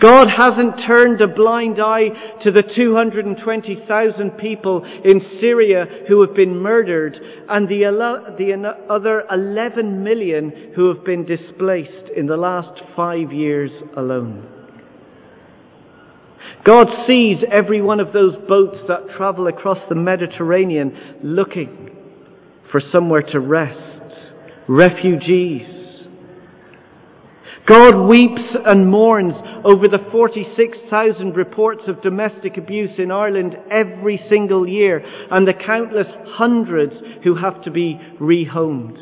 God 0.00 0.28
hasn't 0.28 0.86
turned 0.86 1.20
a 1.20 1.26
blind 1.26 1.80
eye 1.80 2.08
to 2.44 2.52
the 2.52 2.62
220,000 2.62 4.30
people 4.32 4.84
in 5.04 5.20
Syria 5.40 5.86
who 6.08 6.20
have 6.24 6.36
been 6.36 6.56
murdered 6.56 7.18
and 7.48 7.68
the, 7.68 7.82
the 8.38 8.74
other 8.92 9.24
11 9.30 10.04
million 10.04 10.72
who 10.76 10.94
have 10.94 11.04
been 11.04 11.24
displaced 11.24 12.10
in 12.16 12.26
the 12.26 12.36
last 12.36 12.80
five 12.94 13.32
years 13.32 13.70
alone. 13.96 14.46
God 16.64 16.86
sees 17.06 17.38
every 17.50 17.80
one 17.80 17.98
of 17.98 18.12
those 18.12 18.36
boats 18.48 18.78
that 18.88 19.16
travel 19.16 19.46
across 19.48 19.78
the 19.88 19.94
Mediterranean 19.94 21.18
looking 21.22 21.90
for 22.70 22.80
somewhere 22.92 23.22
to 23.22 23.40
rest, 23.40 24.14
refugees 24.68 25.87
God 27.68 28.08
weeps 28.08 28.56
and 28.64 28.90
mourns 28.90 29.34
over 29.62 29.88
the 29.88 30.08
46,000 30.10 31.36
reports 31.36 31.82
of 31.86 32.00
domestic 32.00 32.56
abuse 32.56 32.92
in 32.98 33.10
Ireland 33.10 33.56
every 33.70 34.24
single 34.30 34.66
year 34.66 35.04
and 35.30 35.46
the 35.46 35.52
countless 35.52 36.06
hundreds 36.28 36.94
who 37.24 37.34
have 37.34 37.62
to 37.64 37.70
be 37.70 38.00
rehomed. 38.18 38.96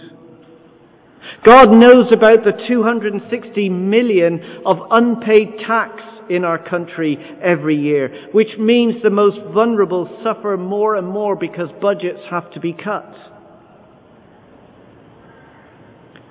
God 1.44 1.70
knows 1.70 2.06
about 2.12 2.42
the 2.42 2.64
260 2.66 3.68
million 3.68 4.62
of 4.66 4.78
unpaid 4.90 5.58
tax 5.64 6.02
in 6.28 6.44
our 6.44 6.58
country 6.58 7.18
every 7.40 7.76
year, 7.76 8.28
which 8.32 8.58
means 8.58 9.00
the 9.00 9.10
most 9.10 9.38
vulnerable 9.54 10.20
suffer 10.24 10.56
more 10.56 10.96
and 10.96 11.06
more 11.06 11.36
because 11.36 11.68
budgets 11.80 12.20
have 12.30 12.50
to 12.52 12.58
be 12.58 12.72
cut. 12.72 13.14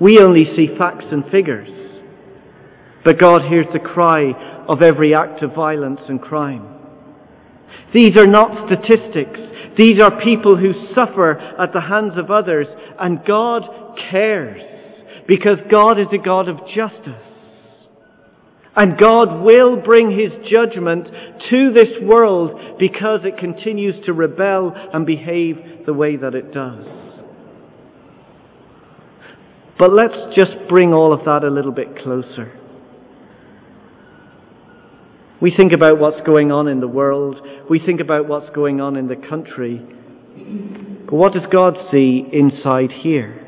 We 0.01 0.19
only 0.19 0.43
see 0.55 0.75
facts 0.77 1.05
and 1.11 1.23
figures. 1.31 1.84
But 3.05 3.19
God 3.19 3.43
hears 3.47 3.67
the 3.71 3.79
cry 3.79 4.33
of 4.67 4.81
every 4.81 5.13
act 5.13 5.43
of 5.43 5.53
violence 5.53 6.01
and 6.09 6.19
crime. 6.19 6.67
These 7.93 8.17
are 8.17 8.25
not 8.25 8.67
statistics. 8.67 9.39
These 9.77 10.01
are 10.01 10.21
people 10.21 10.57
who 10.57 10.73
suffer 10.95 11.37
at 11.37 11.71
the 11.71 11.81
hands 11.81 12.17
of 12.17 12.31
others, 12.31 12.65
and 12.99 13.23
God 13.23 13.63
cares 14.09 14.61
because 15.27 15.59
God 15.71 15.99
is 15.99 16.07
a 16.11 16.17
God 16.17 16.49
of 16.49 16.57
justice. 16.73 17.21
And 18.75 18.97
God 18.97 19.43
will 19.43 19.77
bring 19.77 20.11
His 20.11 20.31
judgment 20.51 21.07
to 21.49 21.71
this 21.73 22.01
world 22.01 22.77
because 22.79 23.21
it 23.23 23.37
continues 23.37 24.03
to 24.05 24.13
rebel 24.13 24.73
and 24.93 25.05
behave 25.05 25.85
the 25.85 25.93
way 25.93 26.17
that 26.17 26.33
it 26.33 26.51
does. 26.51 26.85
But 29.77 29.93
let's 29.93 30.35
just 30.35 30.53
bring 30.67 30.91
all 30.91 31.13
of 31.13 31.23
that 31.25 31.43
a 31.43 31.49
little 31.49 31.71
bit 31.71 31.99
closer. 31.99 32.59
We 35.45 35.53
think 35.55 35.73
about 35.73 35.99
what's 35.99 36.25
going 36.25 36.51
on 36.51 36.67
in 36.67 36.79
the 36.79 36.87
world. 36.87 37.39
We 37.69 37.77
think 37.77 38.01
about 38.01 38.27
what's 38.27 38.49
going 38.55 38.81
on 38.81 38.95
in 38.95 39.07
the 39.07 39.15
country. 39.15 39.79
But 41.05 41.13
what 41.13 41.33
does 41.33 41.43
God 41.51 41.77
see 41.91 42.25
inside 42.33 42.89
here? 42.91 43.47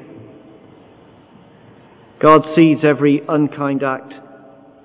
God 2.22 2.44
sees 2.56 2.78
every 2.84 3.24
unkind 3.28 3.82
act 3.82 4.14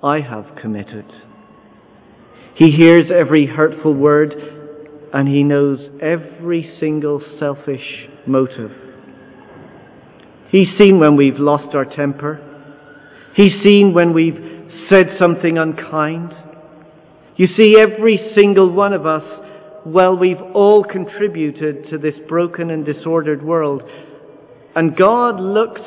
I 0.01 0.21
have 0.21 0.55
committed. 0.59 1.05
He 2.55 2.71
hears 2.71 3.11
every 3.15 3.45
hurtful 3.45 3.93
word 3.93 4.33
and 5.13 5.27
he 5.27 5.43
knows 5.43 5.81
every 6.01 6.75
single 6.79 7.21
selfish 7.37 8.07
motive. 8.25 8.71
He's 10.49 10.69
seen 10.79 10.97
when 10.97 11.15
we've 11.15 11.37
lost 11.37 11.75
our 11.75 11.85
temper. 11.85 12.41
He's 13.35 13.63
seen 13.63 13.93
when 13.93 14.13
we've 14.15 14.71
said 14.91 15.15
something 15.19 15.59
unkind. 15.59 16.37
You 17.35 17.47
see, 17.57 17.75
every 17.77 18.33
single 18.37 18.71
one 18.71 18.93
of 18.93 19.05
us, 19.05 19.23
well, 19.85 20.15
we've 20.15 20.41
all 20.53 20.83
contributed 20.83 21.89
to 21.89 21.97
this 21.97 22.15
broken 22.27 22.69
and 22.69 22.85
disordered 22.85 23.43
world. 23.43 23.81
And 24.75 24.95
God 24.95 25.39
looks 25.39 25.81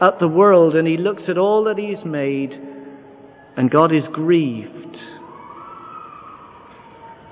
at 0.00 0.18
the 0.18 0.28
world 0.28 0.74
and 0.74 0.86
He 0.86 0.96
looks 0.96 1.22
at 1.28 1.38
all 1.38 1.64
that 1.64 1.78
He's 1.78 2.04
made, 2.04 2.52
and 3.56 3.70
God 3.70 3.94
is 3.94 4.04
grieved 4.12 4.80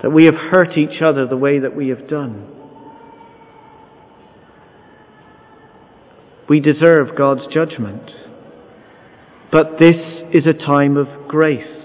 that 0.03 0.11
we 0.11 0.25
have 0.25 0.35
hurt 0.35 0.77
each 0.79 1.03
other 1.03 1.27
the 1.27 1.37
way 1.37 1.59
that 1.59 1.75
we 1.75 1.89
have 1.89 2.09
done. 2.09 2.55
We 6.49 6.61
deserve 6.61 7.17
God's 7.17 7.53
judgment. 7.53 8.11
But 9.51 9.79
this 9.81 9.97
is 10.33 10.47
a 10.47 10.53
time 10.53 10.97
of 10.97 11.29
grace. 11.29 11.78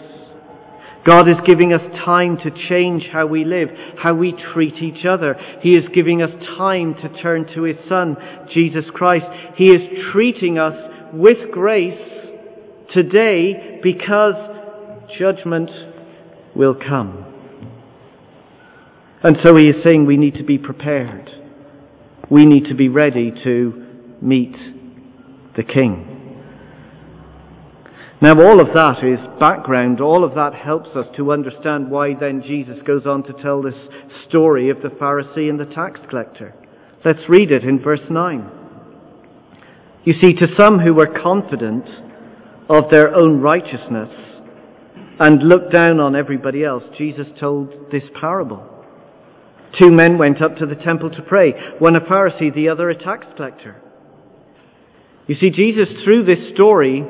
God 1.06 1.28
is 1.28 1.36
giving 1.46 1.74
us 1.74 1.82
time 2.06 2.38
to 2.38 2.52
change 2.70 3.04
how 3.12 3.28
we 3.28 3.44
live, 3.44 3.70
how 3.98 4.14
we 4.14 4.34
treat 4.54 4.76
each 4.76 5.06
other. 5.06 5.36
He 5.62 5.72
is 5.72 5.86
giving 5.94 6.22
us 6.22 6.32
time 6.58 6.96
to 6.96 7.22
turn 7.22 7.46
to 7.56 7.64
His 7.64 7.78
Son, 7.90 8.16
Jesus 8.54 8.86
Christ. 8.94 9.26
He 9.56 9.66
is 9.66 10.12
treating 10.12 10.58
us 10.58 10.74
with 11.14 11.52
grace 11.52 12.00
today 12.94 13.80
because 13.84 14.36
judgment 15.20 15.70
will 16.56 16.76
come. 16.76 17.26
And 19.24 19.38
so 19.44 19.56
he 19.56 19.68
is 19.70 19.84
saying 19.86 20.06
we 20.06 20.18
need 20.18 20.36
to 20.36 20.44
be 20.44 20.58
prepared. 20.58 21.30
We 22.30 22.46
need 22.46 22.66
to 22.66 22.76
be 22.76 22.90
ready 22.90 23.32
to 23.44 23.86
meet 24.22 24.56
the 25.56 25.64
King. 25.64 26.13
Now, 28.24 28.40
all 28.40 28.62
of 28.62 28.74
that 28.74 29.04
is 29.04 29.20
background. 29.38 30.00
All 30.00 30.24
of 30.24 30.34
that 30.36 30.54
helps 30.54 30.92
us 30.96 31.08
to 31.18 31.34
understand 31.34 31.92
why 31.92 32.14
then 32.18 32.42
Jesus 32.42 32.78
goes 32.88 33.06
on 33.06 33.24
to 33.24 33.34
tell 33.34 33.62
this 33.62 33.76
story 34.30 34.70
of 34.70 34.82
the 34.82 34.88
Pharisee 34.88 35.50
and 35.50 35.60
the 35.60 35.66
tax 35.66 36.00
collector. 36.10 36.56
Let's 37.04 37.28
read 37.28 37.52
it 37.52 37.66
in 37.66 37.84
verse 37.84 38.10
9. 38.10 38.50
You 40.06 40.14
see, 40.22 40.32
to 40.36 40.48
some 40.58 40.80
who 40.80 40.94
were 40.94 41.20
confident 41.22 41.84
of 42.70 42.90
their 42.90 43.14
own 43.14 43.42
righteousness 43.42 44.18
and 45.20 45.44
looked 45.44 45.74
down 45.74 46.00
on 46.00 46.16
everybody 46.16 46.64
else, 46.64 46.84
Jesus 46.98 47.28
told 47.38 47.92
this 47.92 48.04
parable. 48.18 48.66
Two 49.78 49.92
men 49.92 50.18
went 50.18 50.42
up 50.42 50.56
to 50.60 50.66
the 50.66 50.76
temple 50.76 51.10
to 51.10 51.22
pray, 51.24 51.52
one 51.78 51.98
a 51.98 52.00
Pharisee, 52.00 52.56
the 52.56 52.70
other 52.70 52.90
a 52.90 52.98
tax 52.98 53.28
collector. 53.36 53.82
You 55.28 55.36
see, 55.36 55.50
Jesus, 55.50 55.90
through 56.06 56.24
this 56.24 56.54
story, 56.54 57.06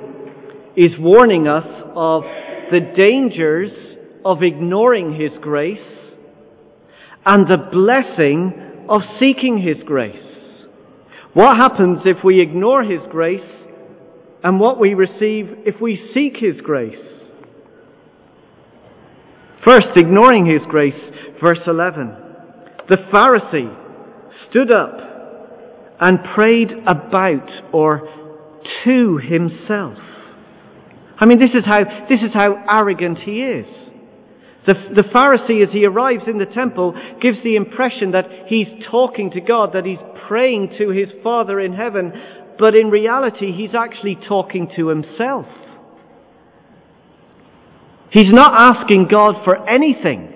is 0.75 0.91
warning 0.99 1.47
us 1.47 1.65
of 1.95 2.23
the 2.71 2.79
dangers 2.97 3.71
of 4.25 4.41
ignoring 4.41 5.13
His 5.19 5.31
grace 5.41 5.79
and 7.25 7.47
the 7.47 7.69
blessing 7.71 8.85
of 8.89 9.01
seeking 9.19 9.61
His 9.61 9.83
grace. 9.85 10.15
What 11.33 11.55
happens 11.57 11.99
if 12.05 12.23
we 12.23 12.41
ignore 12.41 12.83
His 12.83 13.01
grace 13.09 13.41
and 14.43 14.59
what 14.59 14.79
we 14.79 14.93
receive 14.93 15.49
if 15.65 15.79
we 15.81 16.11
seek 16.13 16.37
His 16.37 16.61
grace? 16.61 16.95
First, 19.65 19.87
ignoring 19.95 20.45
His 20.45 20.61
grace, 20.69 20.99
verse 21.41 21.61
11. 21.65 22.17
The 22.89 22.97
Pharisee 23.13 23.73
stood 24.49 24.73
up 24.73 24.99
and 25.99 26.19
prayed 26.35 26.69
about 26.85 27.49
or 27.71 28.09
to 28.83 29.17
himself. 29.17 29.97
I 31.23 31.25
mean, 31.25 31.39
this 31.39 31.51
is 31.53 31.63
how, 31.63 31.79
this 32.09 32.19
is 32.19 32.33
how 32.33 32.65
arrogant 32.69 33.17
he 33.19 33.39
is. 33.39 33.65
The, 34.67 34.73
the 34.93 35.03
Pharisee, 35.03 35.65
as 35.65 35.71
he 35.71 35.85
arrives 35.85 36.23
in 36.27 36.37
the 36.37 36.45
temple, 36.45 36.99
gives 37.21 37.37
the 37.45 37.55
impression 37.55 38.11
that 38.11 38.25
he's 38.47 38.67
talking 38.91 39.31
to 39.31 39.39
God, 39.39 39.71
that 39.71 39.85
he's 39.85 39.99
praying 40.27 40.75
to 40.79 40.89
his 40.89 41.07
Father 41.23 41.61
in 41.61 41.71
heaven, 41.71 42.11
but 42.59 42.75
in 42.75 42.89
reality, 42.89 43.53
he's 43.53 43.73
actually 43.73 44.17
talking 44.27 44.69
to 44.75 44.89
himself. 44.89 45.45
He's 48.11 48.33
not 48.33 48.59
asking 48.59 49.07
God 49.09 49.45
for 49.45 49.65
anything. 49.69 50.27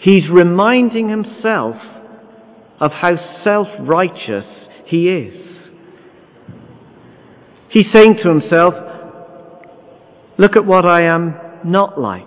He's 0.00 0.28
reminding 0.28 1.08
himself 1.08 1.76
of 2.80 2.90
how 2.90 3.44
self 3.44 3.68
righteous 3.78 4.46
he 4.86 5.08
is. 5.08 5.53
He's 7.74 7.86
saying 7.92 8.18
to 8.22 8.28
himself, 8.28 8.72
Look 10.38 10.54
at 10.56 10.64
what 10.64 10.86
I 10.86 11.12
am 11.12 11.34
not 11.64 12.00
like. 12.00 12.22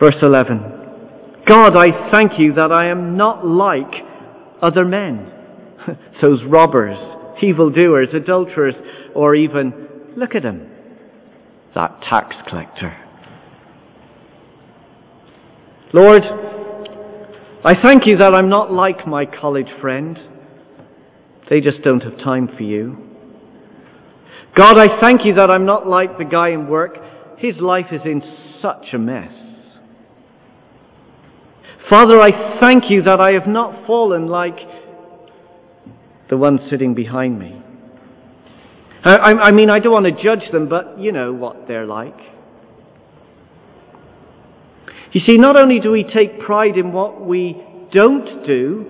Verse 0.00 0.16
11 0.22 1.42
God, 1.46 1.76
I 1.76 2.10
thank 2.10 2.38
you 2.38 2.54
that 2.54 2.72
I 2.72 2.88
am 2.88 3.18
not 3.18 3.46
like 3.46 3.92
other 4.62 4.86
men, 4.86 5.30
those 6.22 6.40
robbers, 6.48 6.96
evildoers, 7.42 8.08
adulterers, 8.14 8.74
or 9.14 9.34
even, 9.34 9.88
look 10.16 10.34
at 10.34 10.44
him, 10.44 10.66
that 11.74 12.00
tax 12.08 12.34
collector. 12.48 12.96
Lord, 15.92 16.22
I 17.62 17.74
thank 17.82 18.06
you 18.06 18.16
that 18.16 18.34
I'm 18.34 18.48
not 18.48 18.72
like 18.72 19.06
my 19.06 19.26
college 19.26 19.68
friend. 19.82 20.18
They 21.50 21.60
just 21.60 21.82
don't 21.82 22.02
have 22.02 22.16
time 22.16 22.48
for 22.56 22.62
you. 22.62 23.03
God, 24.56 24.78
I 24.78 25.00
thank 25.00 25.24
you 25.24 25.34
that 25.34 25.50
I'm 25.50 25.66
not 25.66 25.86
like 25.86 26.16
the 26.16 26.24
guy 26.24 26.50
in 26.50 26.68
work. 26.68 26.96
His 27.38 27.56
life 27.58 27.86
is 27.90 28.02
in 28.04 28.22
such 28.62 28.86
a 28.92 28.98
mess. 28.98 29.32
Father, 31.90 32.20
I 32.20 32.60
thank 32.60 32.84
you 32.88 33.02
that 33.02 33.20
I 33.20 33.32
have 33.32 33.48
not 33.48 33.86
fallen 33.86 34.28
like 34.28 34.56
the 36.30 36.36
one 36.36 36.60
sitting 36.70 36.94
behind 36.94 37.38
me. 37.38 37.60
I, 39.04 39.34
I 39.34 39.52
mean, 39.52 39.68
I 39.68 39.80
don't 39.80 39.92
want 39.92 40.06
to 40.06 40.22
judge 40.22 40.50
them, 40.50 40.68
but 40.68 40.98
you 40.98 41.12
know 41.12 41.32
what 41.32 41.68
they're 41.68 41.84
like. 41.84 42.16
You 45.12 45.20
see, 45.26 45.36
not 45.36 45.60
only 45.62 45.78
do 45.78 45.90
we 45.90 46.04
take 46.04 46.40
pride 46.40 46.76
in 46.78 46.92
what 46.92 47.20
we 47.20 47.62
don't 47.92 48.46
do, 48.46 48.86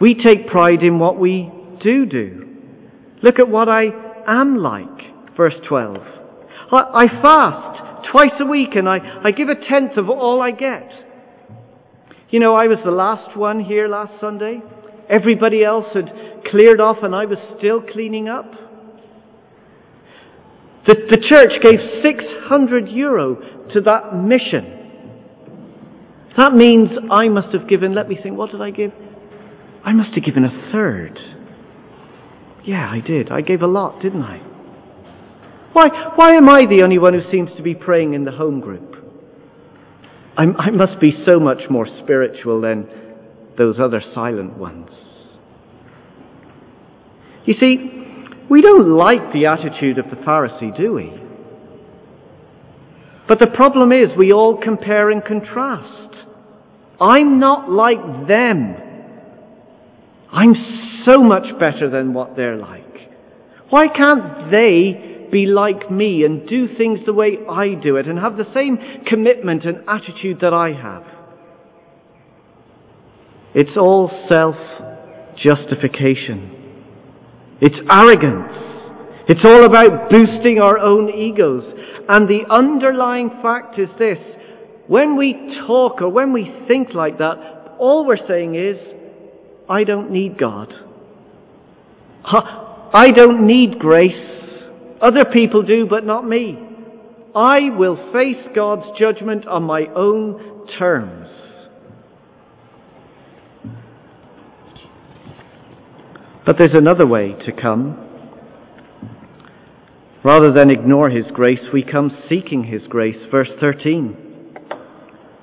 we 0.00 0.14
take 0.14 0.48
pride 0.48 0.82
in 0.82 0.98
what 0.98 1.18
we 1.18 1.50
do 1.82 2.06
do. 2.06 2.56
Look 3.22 3.38
at 3.38 3.48
what 3.48 3.68
I 3.68 4.07
am 4.28 4.56
like, 4.56 5.36
verse 5.36 5.54
12. 5.68 5.96
I, 6.72 6.76
I 6.76 7.22
fast 7.22 8.10
twice 8.10 8.32
a 8.40 8.46
week 8.46 8.70
and 8.74 8.88
I, 8.88 8.98
I 9.24 9.30
give 9.30 9.48
a 9.48 9.54
tenth 9.54 9.96
of 9.96 10.08
all 10.08 10.42
I 10.42 10.50
get. 10.50 10.90
You 12.30 12.40
know, 12.40 12.54
I 12.54 12.66
was 12.66 12.78
the 12.84 12.90
last 12.90 13.36
one 13.36 13.60
here 13.60 13.88
last 13.88 14.12
Sunday. 14.20 14.60
Everybody 15.08 15.64
else 15.64 15.86
had 15.94 16.12
cleared 16.50 16.80
off 16.80 16.98
and 17.02 17.14
I 17.14 17.24
was 17.24 17.38
still 17.58 17.80
cleaning 17.80 18.28
up. 18.28 18.50
The, 20.86 20.94
the 21.10 21.18
church 21.28 21.52
gave 21.62 21.80
600 22.02 22.88
euro 22.88 23.36
to 23.72 23.80
that 23.82 24.14
mission. 24.14 24.74
That 26.36 26.54
means 26.54 26.90
I 27.10 27.28
must 27.28 27.52
have 27.52 27.68
given, 27.68 27.94
let 27.94 28.08
me 28.08 28.18
think, 28.22 28.36
what 28.36 28.50
did 28.52 28.62
I 28.62 28.70
give? 28.70 28.92
I 29.84 29.92
must 29.92 30.14
have 30.14 30.24
given 30.24 30.44
a 30.44 30.70
third. 30.72 31.18
Yeah, 32.68 32.86
I 32.86 33.00
did. 33.00 33.32
I 33.32 33.40
gave 33.40 33.62
a 33.62 33.66
lot, 33.66 34.02
didn't 34.02 34.20
I? 34.20 34.40
Why, 35.72 35.86
why 36.16 36.34
am 36.34 36.50
I 36.50 36.66
the 36.66 36.82
only 36.84 36.98
one 36.98 37.14
who 37.14 37.22
seems 37.30 37.48
to 37.56 37.62
be 37.62 37.74
praying 37.74 38.12
in 38.12 38.26
the 38.26 38.30
home 38.30 38.60
group? 38.60 38.94
I'm, 40.36 40.54
I 40.54 40.68
must 40.68 41.00
be 41.00 41.12
so 41.26 41.40
much 41.40 41.62
more 41.70 41.86
spiritual 42.02 42.60
than 42.60 42.86
those 43.56 43.80
other 43.80 44.02
silent 44.14 44.58
ones. 44.58 44.90
You 47.46 47.54
see, 47.58 47.90
we 48.50 48.60
don't 48.60 48.90
like 48.90 49.32
the 49.32 49.46
attitude 49.46 49.96
of 49.96 50.10
the 50.10 50.16
Pharisee, 50.16 50.76
do 50.76 50.92
we? 50.92 51.10
But 53.26 53.38
the 53.38 53.46
problem 53.46 53.92
is 53.92 54.10
we 54.14 54.30
all 54.30 54.60
compare 54.62 55.08
and 55.08 55.24
contrast. 55.24 56.16
I'm 57.00 57.40
not 57.40 57.70
like 57.70 58.28
them. 58.28 58.76
I'm 60.30 60.77
so 61.06 61.18
much 61.18 61.58
better 61.58 61.90
than 61.90 62.14
what 62.14 62.36
they're 62.36 62.56
like. 62.56 62.84
Why 63.70 63.88
can't 63.88 64.50
they 64.50 65.26
be 65.30 65.46
like 65.46 65.90
me 65.90 66.24
and 66.24 66.48
do 66.48 66.74
things 66.76 67.00
the 67.04 67.12
way 67.12 67.38
I 67.48 67.74
do 67.74 67.96
it 67.96 68.06
and 68.06 68.18
have 68.18 68.36
the 68.36 68.50
same 68.54 68.78
commitment 69.06 69.64
and 69.64 69.88
attitude 69.88 70.38
that 70.40 70.54
I 70.54 70.72
have? 70.72 71.04
It's 73.54 73.76
all 73.76 74.10
self 74.30 74.56
justification. 75.36 76.54
It's 77.60 77.76
arrogance. 77.90 78.68
It's 79.28 79.44
all 79.44 79.64
about 79.64 80.10
boosting 80.10 80.58
our 80.62 80.78
own 80.78 81.10
egos. 81.10 81.64
And 82.08 82.26
the 82.28 82.44
underlying 82.50 83.30
fact 83.42 83.78
is 83.78 83.88
this 83.98 84.18
when 84.86 85.16
we 85.16 85.58
talk 85.66 86.00
or 86.00 86.08
when 86.08 86.32
we 86.32 86.50
think 86.66 86.94
like 86.94 87.18
that, 87.18 87.76
all 87.78 88.06
we're 88.06 88.26
saying 88.26 88.54
is, 88.54 88.76
I 89.68 89.84
don't 89.84 90.10
need 90.10 90.38
God. 90.38 90.72
I 92.24 93.08
don't 93.14 93.46
need 93.46 93.78
grace. 93.78 94.12
Other 95.00 95.24
people 95.24 95.62
do, 95.62 95.86
but 95.88 96.04
not 96.04 96.26
me. 96.26 96.58
I 97.34 97.70
will 97.76 97.96
face 98.12 98.44
God's 98.54 98.98
judgment 98.98 99.46
on 99.46 99.62
my 99.62 99.86
own 99.94 100.66
terms. 100.78 101.28
But 106.44 106.56
there's 106.58 106.74
another 106.74 107.06
way 107.06 107.34
to 107.44 107.52
come. 107.52 108.04
Rather 110.24 110.52
than 110.52 110.70
ignore 110.70 111.10
His 111.10 111.26
grace, 111.32 111.60
we 111.72 111.82
come 111.82 112.16
seeking 112.28 112.64
His 112.64 112.82
grace. 112.88 113.18
Verse 113.30 113.50
13. 113.60 114.16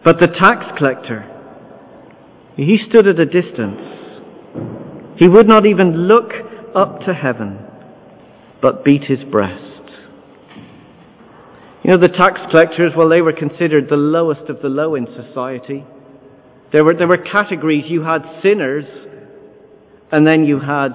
But 0.03 0.19
the 0.19 0.27
tax 0.27 0.65
collector, 0.77 1.31
he 2.55 2.77
stood 2.89 3.07
at 3.07 3.19
a 3.19 3.25
distance. 3.25 3.81
He 5.17 5.27
would 5.27 5.47
not 5.47 5.65
even 5.65 6.07
look 6.07 6.31
up 6.75 7.01
to 7.01 7.13
heaven, 7.13 7.59
but 8.61 8.83
beat 8.83 9.03
his 9.03 9.23
breast. 9.23 9.61
You 11.83 11.91
know, 11.91 11.97
the 11.97 12.09
tax 12.09 12.39
collectors, 12.49 12.93
well, 12.97 13.09
they 13.09 13.21
were 13.21 13.33
considered 13.33 13.89
the 13.89 13.95
lowest 13.95 14.49
of 14.49 14.61
the 14.61 14.69
low 14.69 14.95
in 14.95 15.05
society. 15.05 15.85
There 16.73 16.83
were, 16.83 16.95
there 16.97 17.07
were 17.07 17.17
categories. 17.31 17.85
You 17.87 18.01
had 18.01 18.23
sinners, 18.41 18.85
and 20.11 20.27
then 20.27 20.45
you 20.45 20.59
had 20.59 20.93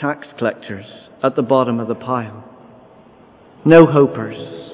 tax 0.00 0.26
collectors 0.38 0.86
at 1.22 1.36
the 1.36 1.42
bottom 1.42 1.78
of 1.78 1.88
the 1.88 1.94
pile. 1.94 2.42
no 3.64 3.86
hopers. 3.86 4.72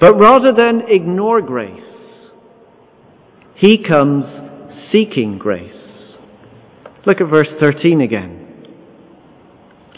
But 0.00 0.18
rather 0.18 0.52
than 0.52 0.82
ignore 0.88 1.40
grace, 1.40 1.80
he 3.56 3.78
comes 3.82 4.24
seeking 4.92 5.38
grace. 5.38 5.83
Look 7.06 7.20
at 7.20 7.28
verse 7.28 7.48
13 7.60 8.00
again. 8.00 8.66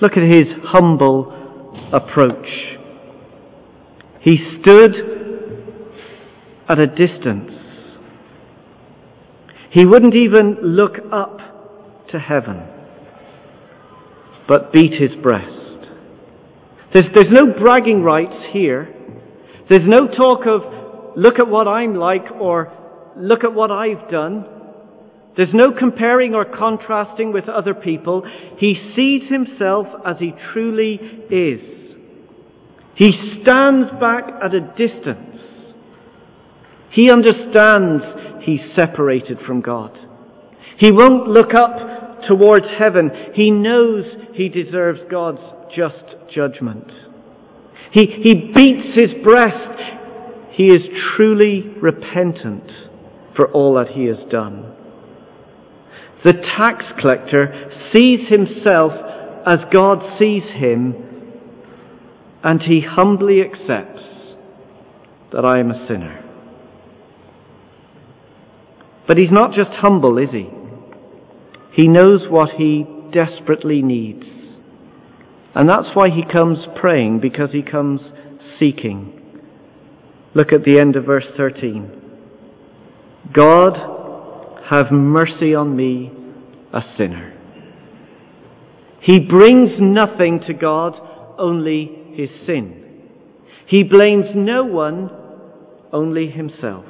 Look 0.02 0.12
at 0.12 0.22
his 0.22 0.46
humble 0.64 1.32
approach. 1.92 2.46
He 4.20 4.38
stood 4.60 4.92
at 6.68 6.78
a 6.78 6.86
distance. 6.86 7.52
He 9.70 9.84
wouldn't 9.84 10.14
even 10.14 10.58
look 10.62 10.94
up 11.12 11.38
to 12.10 12.18
heaven, 12.18 12.62
but 14.48 14.72
beat 14.72 14.92
his 15.00 15.14
breast. 15.22 15.88
There's, 16.92 17.06
there's 17.14 17.30
no 17.30 17.52
bragging 17.58 18.02
rights 18.02 18.34
here. 18.52 18.92
There's 19.68 19.86
no 19.86 20.08
talk 20.08 20.46
of, 20.46 21.16
look 21.16 21.38
at 21.38 21.48
what 21.48 21.68
I'm 21.68 21.94
like 21.94 22.30
or 22.32 22.72
look 23.16 23.44
at 23.44 23.54
what 23.54 23.70
I've 23.70 24.10
done. 24.10 24.55
There's 25.36 25.52
no 25.52 25.72
comparing 25.78 26.34
or 26.34 26.44
contrasting 26.46 27.32
with 27.32 27.48
other 27.48 27.74
people. 27.74 28.22
He 28.58 28.92
sees 28.96 29.30
himself 29.30 29.86
as 30.04 30.16
he 30.18 30.32
truly 30.52 30.98
is. 31.30 31.60
He 32.94 33.12
stands 33.42 33.90
back 34.00 34.24
at 34.42 34.54
a 34.54 34.60
distance. 34.60 35.36
He 36.90 37.10
understands 37.10 38.02
he's 38.42 38.60
separated 38.74 39.38
from 39.46 39.60
God. 39.60 39.98
He 40.78 40.90
won't 40.90 41.28
look 41.28 41.52
up 41.54 42.22
towards 42.26 42.66
heaven. 42.78 43.10
He 43.34 43.50
knows 43.50 44.04
he 44.32 44.48
deserves 44.48 45.00
God's 45.10 45.42
just 45.74 46.14
judgment. 46.34 46.90
He, 47.92 48.06
he 48.06 48.52
beats 48.54 48.98
his 48.98 49.22
breast. 49.22 49.80
He 50.52 50.68
is 50.68 50.82
truly 51.14 51.74
repentant 51.82 52.70
for 53.34 53.50
all 53.52 53.74
that 53.74 53.88
he 53.88 54.06
has 54.06 54.18
done. 54.30 54.75
The 56.26 56.32
tax 56.32 56.84
collector 57.00 57.70
sees 57.94 58.28
himself 58.28 58.90
as 59.46 59.58
God 59.72 60.18
sees 60.20 60.42
him, 60.42 60.92
and 62.42 62.60
he 62.60 62.80
humbly 62.80 63.40
accepts 63.42 64.02
that 65.32 65.44
I 65.44 65.60
am 65.60 65.70
a 65.70 65.86
sinner. 65.86 66.24
But 69.06 69.18
he's 69.18 69.30
not 69.30 69.52
just 69.54 69.70
humble, 69.74 70.18
is 70.18 70.30
he? 70.32 70.50
He 71.80 71.86
knows 71.86 72.22
what 72.28 72.50
he 72.58 72.84
desperately 73.12 73.80
needs. 73.80 74.26
And 75.54 75.68
that's 75.68 75.94
why 75.94 76.08
he 76.08 76.24
comes 76.24 76.58
praying, 76.74 77.20
because 77.20 77.50
he 77.52 77.62
comes 77.62 78.00
seeking. 78.58 79.12
Look 80.34 80.52
at 80.52 80.64
the 80.64 80.80
end 80.80 80.96
of 80.96 81.04
verse 81.04 81.26
13. 81.36 81.92
God, 83.32 83.94
have 84.70 84.90
mercy 84.90 85.54
on 85.54 85.76
me, 85.76 86.10
a 86.76 86.82
sinner. 86.98 87.32
He 89.00 89.18
brings 89.18 89.70
nothing 89.80 90.40
to 90.46 90.52
God, 90.52 90.94
only 91.38 92.12
his 92.12 92.28
sin. 92.44 92.82
He 93.66 93.82
blames 93.82 94.26
no 94.34 94.64
one, 94.64 95.10
only 95.92 96.28
himself. 96.30 96.84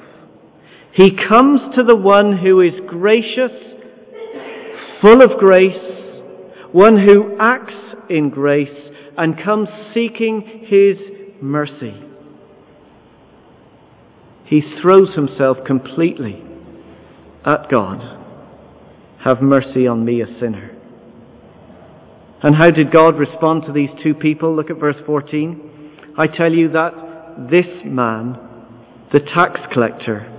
He 0.93 1.11
comes 1.29 1.61
to 1.77 1.85
the 1.85 1.97
one 1.97 2.37
who 2.39 2.61
is 2.61 2.73
gracious, 2.89 3.53
full 5.01 5.23
of 5.23 5.39
grace, 5.39 6.73
one 6.73 6.99
who 7.07 7.37
acts 7.39 7.75
in 8.11 8.31
grace, 8.31 8.91
and 9.17 9.43
comes 9.43 9.69
seeking 9.95 10.67
his 10.69 10.97
mercy. 11.41 12.03
He 14.47 14.63
throws 14.81 15.15
himself 15.15 15.59
completely 15.65 16.43
at 17.45 17.71
God. 17.71 18.16
Have 19.27 19.43
mercy 19.43 19.89
on 19.89 20.05
me, 20.05 20.23
a 20.23 20.27
sinner. 20.39 20.71
And 22.45 22.55
how 22.55 22.71
did 22.71 22.93
God 22.93 23.19
respond 23.19 23.65
to 23.67 23.73
these 23.73 23.89
two 24.01 24.15
people? 24.15 24.55
Look 24.55 24.71
at 24.71 24.79
verse 24.79 24.95
14. 25.05 26.15
I 26.17 26.29
tell 26.29 26.53
you 26.53 26.71
that 26.71 27.49
this 27.51 27.67
man, 27.85 28.39
the 29.13 29.19
tax 29.19 29.59
collector, 29.73 30.33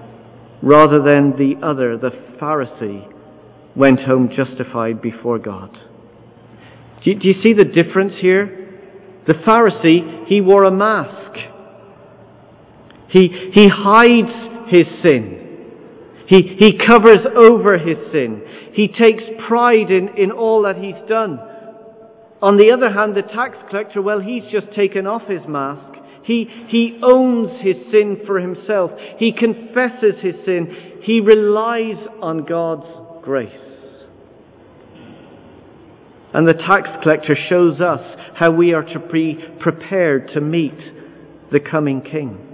rather 0.64 1.04
than 1.04 1.32
the 1.32 1.56
other, 1.62 1.98
the 1.98 2.12
Pharisee, 2.40 3.14
went 3.76 4.00
home 4.00 4.30
justified 4.34 5.02
before 5.02 5.38
God. 5.38 5.78
Do 7.04 7.12
you, 7.12 7.20
do 7.20 7.28
you 7.28 7.44
see 7.44 7.52
the 7.52 7.66
difference 7.66 8.14
here? 8.22 8.70
The 9.28 9.34
Pharisee, 9.34 10.28
he 10.28 10.40
wore 10.40 10.64
a 10.64 10.72
mask. 10.72 11.38
He, 13.10 13.52
he 13.54 13.68
hides 13.68 14.72
his 14.72 14.88
sin. 15.06 15.37
He, 16.28 16.58
he 16.60 16.78
covers 16.78 17.20
over 17.36 17.78
his 17.78 17.98
sin. 18.12 18.44
He 18.74 18.90
takes 18.90 19.24
pride 19.48 19.90
in, 19.90 20.10
in 20.18 20.32
all 20.32 20.64
that 20.64 20.76
he's 20.76 21.08
done. 21.08 21.40
On 22.42 22.58
the 22.58 22.72
other 22.72 22.92
hand, 22.92 23.16
the 23.16 23.22
tax 23.22 23.58
collector, 23.70 24.02
well, 24.02 24.20
he's 24.20 24.44
just 24.52 24.74
taken 24.76 25.08
off 25.08 25.24
his 25.28 25.42
mask. 25.48 25.98
He, 26.24 26.48
he 26.68 27.00
owns 27.02 27.62
his 27.62 27.78
sin 27.92 28.24
for 28.26 28.40
himself. 28.40 28.92
He 29.18 29.32
confesses 29.32 30.16
his 30.22 30.36
sin. 30.46 31.00
He 31.04 31.22
relies 31.22 32.06
on 32.22 32.44
God's 32.44 33.24
grace. 33.24 33.50
And 36.34 36.46
the 36.46 36.54
tax 36.54 36.90
collector 37.02 37.38
shows 37.50 37.80
us 37.80 38.02
how 38.36 38.52
we 38.52 38.74
are 38.74 38.84
to 38.84 39.00
be 39.00 39.40
prepared 39.62 40.32
to 40.34 40.42
meet 40.42 40.78
the 41.52 41.62
coming 41.62 42.02
king. 42.02 42.47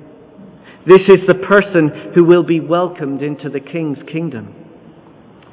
This 0.85 1.01
is 1.07 1.25
the 1.27 1.35
person 1.35 2.11
who 2.13 2.25
will 2.25 2.43
be 2.43 2.59
welcomed 2.59 3.21
into 3.21 3.49
the 3.49 3.59
king's 3.59 3.99
kingdom. 4.11 4.53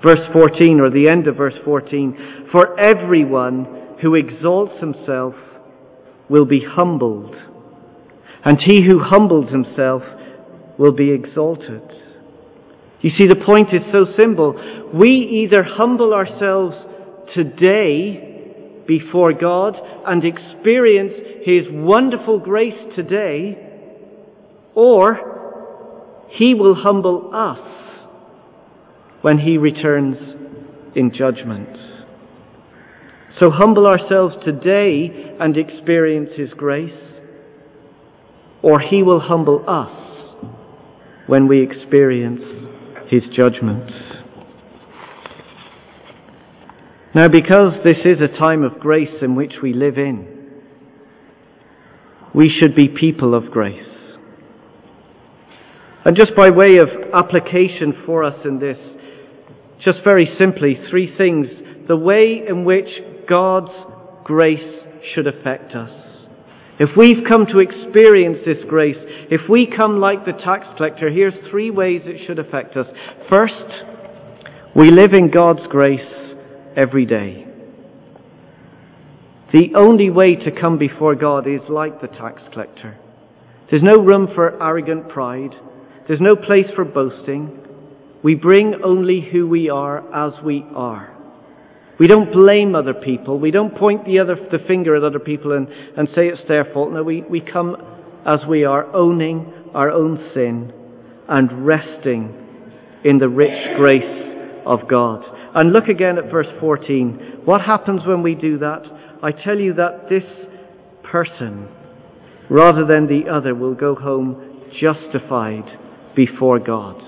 Verse 0.04 0.26
14, 0.32 0.80
or 0.80 0.90
the 0.90 1.08
end 1.08 1.28
of 1.28 1.36
verse 1.36 1.54
14 1.64 2.48
For 2.50 2.78
everyone 2.80 3.96
who 4.02 4.14
exalts 4.14 4.80
himself 4.80 5.34
will 6.28 6.46
be 6.46 6.64
humbled, 6.66 7.34
and 8.44 8.58
he 8.60 8.82
who 8.86 9.00
humbles 9.00 9.50
himself 9.50 10.02
will 10.78 10.92
be 10.92 11.10
exalted. 11.10 11.82
You 13.02 13.10
see, 13.16 13.26
the 13.26 13.44
point 13.46 13.68
is 13.72 13.82
so 13.92 14.06
simple. 14.18 14.54
We 14.92 15.10
either 15.44 15.62
humble 15.62 16.12
ourselves 16.12 16.76
today 17.34 18.30
before 18.86 19.32
God 19.32 19.76
and 20.06 20.24
experience 20.24 21.12
His 21.44 21.64
wonderful 21.70 22.40
grace 22.40 22.74
today, 22.96 23.69
or 24.74 26.26
He 26.30 26.54
will 26.54 26.74
humble 26.74 27.30
us 27.34 27.58
when 29.22 29.38
He 29.38 29.58
returns 29.58 30.16
in 30.94 31.12
judgment. 31.12 31.68
So 33.38 33.50
humble 33.50 33.86
ourselves 33.86 34.36
today 34.44 35.34
and 35.38 35.56
experience 35.56 36.30
His 36.36 36.50
grace, 36.56 36.98
or 38.62 38.80
He 38.80 39.02
will 39.02 39.20
humble 39.20 39.64
us 39.68 39.90
when 41.26 41.46
we 41.48 41.62
experience 41.62 42.42
His 43.08 43.22
judgment. 43.34 43.90
Now, 47.14 47.26
because 47.26 47.74
this 47.84 47.98
is 48.04 48.20
a 48.20 48.38
time 48.38 48.62
of 48.62 48.78
grace 48.78 49.22
in 49.22 49.34
which 49.34 49.54
we 49.62 49.72
live 49.72 49.98
in, 49.98 50.28
we 52.32 52.48
should 52.48 52.76
be 52.76 52.86
people 52.88 53.34
of 53.34 53.50
grace. 53.50 53.99
And 56.04 56.16
just 56.16 56.34
by 56.36 56.50
way 56.50 56.78
of 56.78 56.88
application 57.14 57.94
for 58.06 58.24
us 58.24 58.36
in 58.44 58.58
this, 58.58 58.78
just 59.84 59.98
very 60.04 60.34
simply, 60.38 60.78
three 60.90 61.14
things. 61.16 61.46
The 61.88 61.96
way 61.96 62.42
in 62.46 62.64
which 62.64 62.88
God's 63.28 63.72
grace 64.24 64.84
should 65.14 65.26
affect 65.26 65.74
us. 65.74 65.90
If 66.78 66.96
we've 66.96 67.24
come 67.28 67.46
to 67.46 67.58
experience 67.58 68.38
this 68.46 68.64
grace, 68.66 68.96
if 69.30 69.42
we 69.50 69.66
come 69.66 70.00
like 70.00 70.24
the 70.24 70.32
tax 70.32 70.66
collector, 70.76 71.10
here's 71.10 71.34
three 71.50 71.70
ways 71.70 72.02
it 72.04 72.26
should 72.26 72.38
affect 72.38 72.76
us. 72.76 72.86
First, 73.28 73.84
we 74.74 74.90
live 74.90 75.12
in 75.12 75.30
God's 75.30 75.66
grace 75.68 76.00
every 76.76 77.04
day. 77.04 77.46
The 79.52 79.72
only 79.76 80.08
way 80.08 80.36
to 80.36 80.50
come 80.50 80.78
before 80.78 81.14
God 81.16 81.46
is 81.46 81.60
like 81.68 82.00
the 82.00 82.06
tax 82.06 82.40
collector. 82.52 82.96
There's 83.70 83.82
no 83.82 84.02
room 84.02 84.28
for 84.34 84.62
arrogant 84.62 85.08
pride. 85.08 85.54
There's 86.10 86.20
no 86.20 86.34
place 86.34 86.66
for 86.74 86.84
boasting. 86.84 87.56
We 88.24 88.34
bring 88.34 88.74
only 88.84 89.20
who 89.30 89.46
we 89.46 89.70
are 89.70 89.98
as 90.12 90.42
we 90.42 90.66
are. 90.74 91.16
We 92.00 92.08
don't 92.08 92.32
blame 92.32 92.74
other 92.74 92.94
people. 92.94 93.38
We 93.38 93.52
don't 93.52 93.78
point 93.78 94.06
the, 94.06 94.18
other, 94.18 94.34
the 94.34 94.58
finger 94.66 94.96
at 94.96 95.04
other 95.04 95.20
people 95.20 95.52
and, 95.52 95.68
and 95.68 96.08
say 96.08 96.26
it's 96.26 96.42
their 96.48 96.64
fault. 96.74 96.90
No, 96.90 97.04
we, 97.04 97.22
we 97.22 97.40
come 97.40 97.76
as 98.26 98.40
we 98.48 98.64
are, 98.64 98.92
owning 98.92 99.70
our 99.72 99.92
own 99.92 100.32
sin 100.34 100.72
and 101.28 101.64
resting 101.64 102.34
in 103.04 103.18
the 103.18 103.28
rich 103.28 103.76
grace 103.76 104.62
of 104.66 104.88
God. 104.88 105.22
And 105.54 105.72
look 105.72 105.86
again 105.86 106.18
at 106.18 106.28
verse 106.28 106.48
14. 106.58 107.42
What 107.44 107.60
happens 107.60 108.04
when 108.04 108.24
we 108.24 108.34
do 108.34 108.58
that? 108.58 108.82
I 109.22 109.30
tell 109.30 109.60
you 109.60 109.74
that 109.74 110.08
this 110.10 110.24
person 111.04 111.68
rather 112.48 112.84
than 112.84 113.06
the 113.06 113.30
other 113.32 113.54
will 113.54 113.76
go 113.76 113.94
home 113.94 114.64
justified 114.80 115.66
before 116.14 116.58
God. 116.58 117.02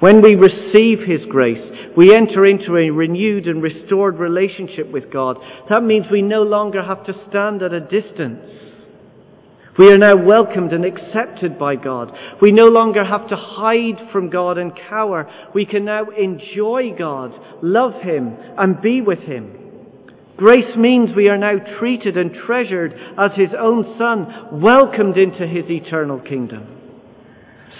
When 0.00 0.22
we 0.22 0.34
receive 0.34 1.00
His 1.06 1.26
grace, 1.28 1.92
we 1.94 2.14
enter 2.14 2.46
into 2.46 2.76
a 2.76 2.90
renewed 2.90 3.46
and 3.46 3.62
restored 3.62 4.18
relationship 4.18 4.90
with 4.90 5.12
God. 5.12 5.36
That 5.68 5.82
means 5.82 6.06
we 6.10 6.22
no 6.22 6.42
longer 6.42 6.82
have 6.82 7.04
to 7.04 7.14
stand 7.28 7.62
at 7.62 7.74
a 7.74 7.80
distance. 7.80 8.40
We 9.78 9.92
are 9.92 9.98
now 9.98 10.16
welcomed 10.16 10.72
and 10.72 10.84
accepted 10.84 11.58
by 11.58 11.76
God. 11.76 12.12
We 12.40 12.50
no 12.50 12.66
longer 12.68 13.04
have 13.04 13.28
to 13.28 13.36
hide 13.36 14.10
from 14.10 14.30
God 14.30 14.58
and 14.58 14.72
cower. 14.88 15.30
We 15.54 15.66
can 15.66 15.84
now 15.84 16.06
enjoy 16.10 16.94
God, 16.98 17.32
love 17.62 18.02
Him, 18.02 18.36
and 18.58 18.80
be 18.80 19.00
with 19.00 19.20
Him. 19.20 19.56
Grace 20.36 20.76
means 20.76 21.10
we 21.14 21.28
are 21.28 21.38
now 21.38 21.58
treated 21.78 22.16
and 22.16 22.32
treasured 22.46 22.94
as 23.18 23.32
His 23.36 23.50
own 23.58 23.96
Son, 23.98 24.60
welcomed 24.62 25.18
into 25.18 25.46
His 25.46 25.70
eternal 25.70 26.20
kingdom. 26.20 26.79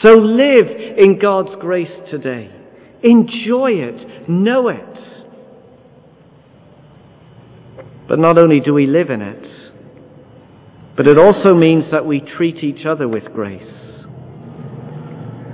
So 0.02 0.14
live 0.14 0.66
in 0.98 1.18
God's 1.20 1.60
grace 1.60 1.90
today. 2.10 2.50
Enjoy 3.02 3.70
it. 3.72 4.28
Know 4.28 4.68
it. 4.68 4.86
But 8.08 8.18
not 8.18 8.38
only 8.38 8.60
do 8.60 8.72
we 8.74 8.86
live 8.86 9.10
in 9.10 9.22
it, 9.22 9.46
but 10.96 11.06
it 11.06 11.18
also 11.18 11.54
means 11.54 11.84
that 11.92 12.06
we 12.06 12.20
treat 12.20 12.64
each 12.64 12.84
other 12.86 13.06
with 13.06 13.24
grace. 13.32 13.62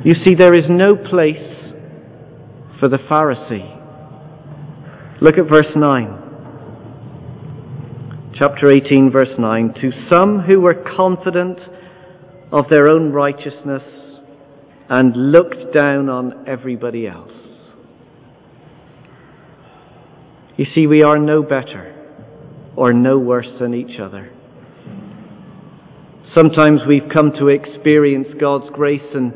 You 0.05 0.14
see, 0.25 0.35
there 0.35 0.57
is 0.57 0.64
no 0.68 0.96
place 0.96 1.55
for 2.79 2.88
the 2.88 2.99
Pharisee. 2.99 3.72
Look 5.20 5.38
at 5.38 5.49
verse 5.51 5.75
9. 5.75 6.22
Chapter 8.38 8.70
18, 8.72 9.11
verse 9.11 9.37
9. 9.38 9.75
To 9.81 9.92
some 10.11 10.40
who 10.40 10.61
were 10.61 10.75
confident 10.96 11.59
of 12.53 12.68
their 12.70 12.90
own 12.90 13.12
righteousness 13.12 13.83
and 14.88 15.33
looked 15.33 15.75
down 15.75 16.09
on 16.09 16.46
everybody 16.46 17.07
else. 17.07 17.33
You 20.57 20.66
see, 20.75 20.87
we 20.87 21.03
are 21.03 21.18
no 21.18 21.42
better 21.42 21.92
or 22.77 22.92
no 22.92 23.18
worse 23.18 23.49
than 23.61 23.75
each 23.75 24.01
other. 24.01 24.31
Sometimes 26.37 26.81
we've 26.87 27.09
come 27.12 27.33
to 27.38 27.49
experience 27.49 28.29
God's 28.40 28.70
grace 28.72 29.14
and 29.14 29.33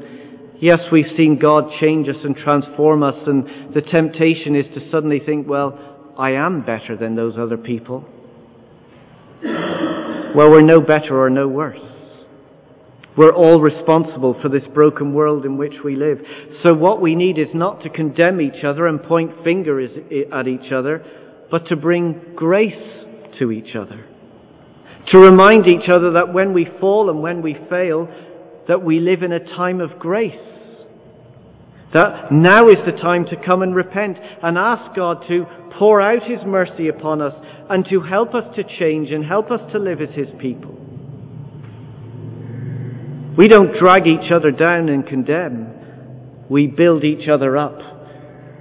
yes, 0.61 0.81
we've 0.93 1.17
seen 1.17 1.39
God 1.41 1.65
change 1.81 2.09
us 2.09 2.17
and 2.25 2.37
transform 2.37 3.03
us 3.03 3.17
and 3.27 3.75
the 3.75 3.81
temptation 3.81 4.57
is 4.57 4.67
to 4.75 4.91
suddenly 4.91 5.21
think, 5.25 5.49
well, 5.49 5.79
I 6.19 6.33
am 6.33 6.61
better 6.61 6.97
than 6.99 7.17
those 7.17 7.39
other 7.39 7.57
people. 7.57 8.05
Well, 9.43 10.51
we're 10.51 10.61
no 10.61 10.81
better 10.81 11.19
or 11.19 11.31
no 11.31 11.49
worse. 11.49 11.81
We're 13.17 13.35
all 13.35 13.61
responsible 13.61 14.37
for 14.41 14.49
this 14.49 14.63
broken 14.73 15.13
world 15.13 15.45
in 15.45 15.57
which 15.57 15.75
we 15.85 15.97
live. 15.97 16.19
So 16.63 16.75
what 16.75 17.01
we 17.01 17.15
need 17.15 17.39
is 17.39 17.49
not 17.55 17.83
to 17.83 17.91
condemn 17.91 18.41
each 18.41 18.65
other 18.65 18.87
and 18.87 19.03
point 19.03 19.43
fingers 19.43 19.91
at 20.33 20.47
each 20.47 20.73
other, 20.73 21.05
but 21.51 21.67
to 21.67 21.77
bring 21.77 22.35
grace 22.37 22.73
to 23.39 23.51
each 23.51 23.75
other. 23.75 24.07
To 25.13 25.19
remind 25.19 25.67
each 25.67 25.89
other 25.89 26.13
that 26.13 26.33
when 26.33 26.53
we 26.53 26.69
fall 26.81 27.11
and 27.11 27.21
when 27.21 27.43
we 27.43 27.57
fail, 27.69 28.09
that 28.69 28.85
we 28.85 29.01
live 29.01 29.23
in 29.23 29.33
a 29.33 29.41
time 29.41 29.81
of 29.81 29.99
grace. 29.99 30.39
That 31.93 32.31
now 32.31 32.69
is 32.69 32.79
the 32.87 33.01
time 33.03 33.25
to 33.27 33.45
come 33.45 33.63
and 33.63 33.75
repent 33.75 34.17
and 34.43 34.57
ask 34.57 34.95
God 34.95 35.25
to 35.27 35.45
pour 35.77 36.01
out 36.01 36.23
His 36.23 36.39
mercy 36.47 36.87
upon 36.87 37.21
us 37.21 37.35
and 37.69 37.85
to 37.87 38.03
help 38.03 38.35
us 38.35 38.45
to 38.55 38.63
change 38.79 39.11
and 39.11 39.25
help 39.25 39.51
us 39.51 39.61
to 39.73 39.79
live 39.81 40.01
as 40.01 40.15
His 40.15 40.29
people. 40.39 40.80
We 43.37 43.49
don't 43.49 43.79
drag 43.79 44.07
each 44.07 44.33
other 44.33 44.51
down 44.51 44.89
and 44.89 45.07
condemn. 45.07 46.47
We 46.49 46.67
build 46.67 47.05
each 47.05 47.29
other 47.29 47.57
up 47.57 47.79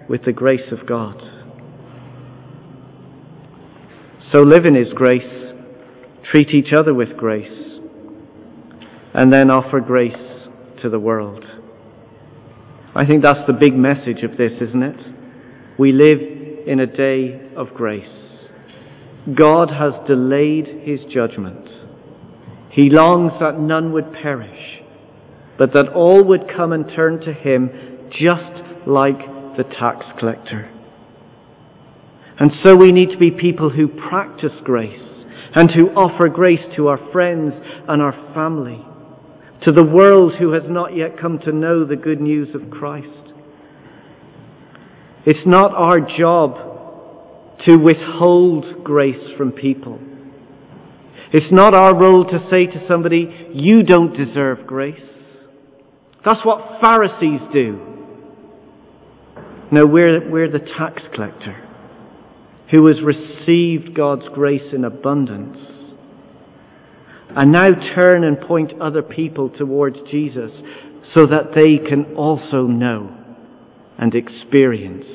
with 0.08 0.24
the 0.26 0.32
grace 0.32 0.72
of 0.72 0.88
God. 0.88 1.22
So 4.32 4.40
live 4.44 4.66
in 4.66 4.76
His 4.76 4.94
grace, 4.94 5.54
treat 6.32 6.50
each 6.50 6.72
other 6.72 6.94
with 6.94 7.18
grace, 7.18 7.80
and 9.14 9.34
then 9.34 9.50
offer 9.50 9.80
grace 9.80 10.14
to 10.84 10.90
the 10.90 11.00
world. 11.00 11.44
I 12.96 13.06
think 13.06 13.24
that's 13.24 13.48
the 13.48 13.54
big 13.54 13.76
message 13.76 14.24
of 14.24 14.38
this, 14.38 14.52
isn't 14.62 14.84
it? 14.84 15.80
We 15.80 15.92
live 15.92 16.20
in 16.68 16.80
a 16.80 16.86
day 16.86 17.42
of 17.56 17.74
grace. 17.74 18.08
God 19.36 19.70
has 19.70 19.94
delayed 20.08 20.68
His 20.84 21.00
judgment. 21.12 21.68
He 22.72 22.90
longs 22.90 23.34
that 23.40 23.60
none 23.60 23.92
would 23.94 24.14
perish, 24.14 24.82
but 25.58 25.74
that 25.74 25.90
all 25.90 26.24
would 26.24 26.52
come 26.56 26.72
and 26.72 26.86
turn 26.96 27.20
to 27.22 27.34
him 27.34 27.70
just 28.12 28.88
like 28.88 29.20
the 29.58 29.64
tax 29.64 30.06
collector. 30.20 30.70
And 32.40 32.52
so 32.64 32.76
we 32.76 32.92
need 32.92 33.10
to 33.12 33.18
be 33.18 33.32
people 33.32 33.70
who 33.70 33.88
practice 33.88 34.54
grace 34.64 35.02
and 35.56 35.72
who 35.72 35.90
offer 35.90 36.30
grace 36.30 36.64
to 36.76 36.88
our 36.88 37.00
friends 37.12 37.54
and 37.88 38.02
our 38.02 38.14
family, 38.34 38.86
to 39.64 39.72
the 39.72 39.84
world 39.84 40.36
who 40.40 40.54
has 40.54 40.64
not 40.68 40.96
yet 40.96 41.20
come 41.20 41.40
to 41.40 41.52
know 41.52 41.84
the 41.84 41.96
good 41.96 42.22
news 42.22 42.56
of 42.56 42.70
Christ. 42.70 43.34
It's 45.26 45.46
not 45.46 45.74
our 45.74 46.00
job 46.00 47.58
to 47.66 47.76
withhold 47.76 48.84
grace 48.84 49.36
from 49.38 49.52
people. 49.52 50.00
It's 51.32 51.52
not 51.52 51.74
our 51.76 51.96
role 51.96 52.26
to 52.26 52.48
say 52.50 52.66
to 52.66 52.88
somebody, 52.88 53.50
you 53.54 53.84
don't 53.84 54.16
deserve 54.16 54.66
grace. 54.66 55.00
That's 56.26 56.44
what 56.44 56.82
Pharisees 56.82 57.42
do. 57.54 57.90
No, 59.72 59.86
we're, 59.86 60.30
we're 60.30 60.52
the 60.52 60.60
tax 60.60 61.04
collector 61.14 61.66
who 62.72 62.88
has 62.88 62.98
received 63.02 63.96
God's 63.96 64.28
grace 64.34 64.74
in 64.74 64.84
abundance 64.84 65.58
and 67.36 67.52
now 67.52 67.68
turn 67.96 68.24
and 68.24 68.42
point 68.42 68.82
other 68.82 69.04
people 69.04 69.50
towards 69.50 69.98
Jesus 70.10 70.52
so 71.14 71.28
that 71.28 71.54
they 71.56 71.78
can 71.88 72.16
also 72.16 72.64
know 72.64 73.16
and 73.98 74.16
experience 74.16 75.06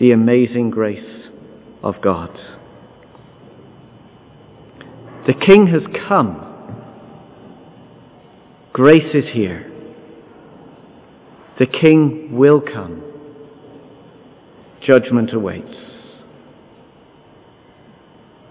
the 0.00 0.10
amazing 0.10 0.70
grace 0.70 1.28
of 1.82 1.94
God. 2.02 2.38
The 5.26 5.34
King 5.34 5.68
has 5.68 5.82
come. 6.06 6.40
Grace 8.72 9.14
is 9.14 9.24
here. 9.32 9.70
The 11.58 11.66
King 11.66 12.36
will 12.36 12.60
come. 12.60 13.02
Judgment 14.86 15.32
awaits. 15.32 15.74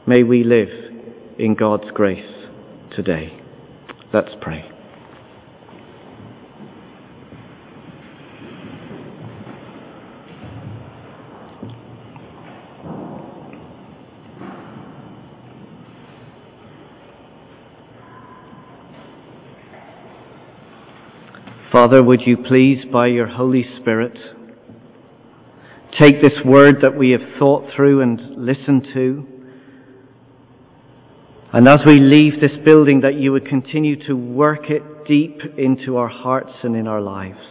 May 0.08 0.24
we 0.24 0.44
live 0.44 0.70
in 1.38 1.54
God's 1.54 1.92
grace 1.92 2.48
today. 2.96 3.40
Let's 4.12 4.32
pray. 4.42 4.70
Father, 21.84 22.02
would 22.02 22.22
you 22.26 22.38
please, 22.38 22.86
by 22.94 23.08
your 23.08 23.28
Holy 23.28 23.66
Spirit, 23.82 24.18
take 26.00 26.22
this 26.22 26.40
word 26.46 26.78
that 26.82 26.98
we 26.98 27.10
have 27.10 27.20
thought 27.38 27.74
through 27.76 28.00
and 28.00 28.22
listened 28.38 28.88
to, 28.94 29.28
and 31.52 31.68
as 31.68 31.80
we 31.86 32.00
leave 32.00 32.40
this 32.40 32.54
building, 32.66 33.02
that 33.02 33.16
you 33.16 33.34
would 33.34 33.46
continue 33.46 34.02
to 34.08 34.14
work 34.14 34.70
it 34.70 34.82
deep 35.06 35.42
into 35.58 35.98
our 35.98 36.08
hearts 36.08 36.54
and 36.64 36.74
in 36.78 36.88
our 36.88 37.02
lives. 37.02 37.46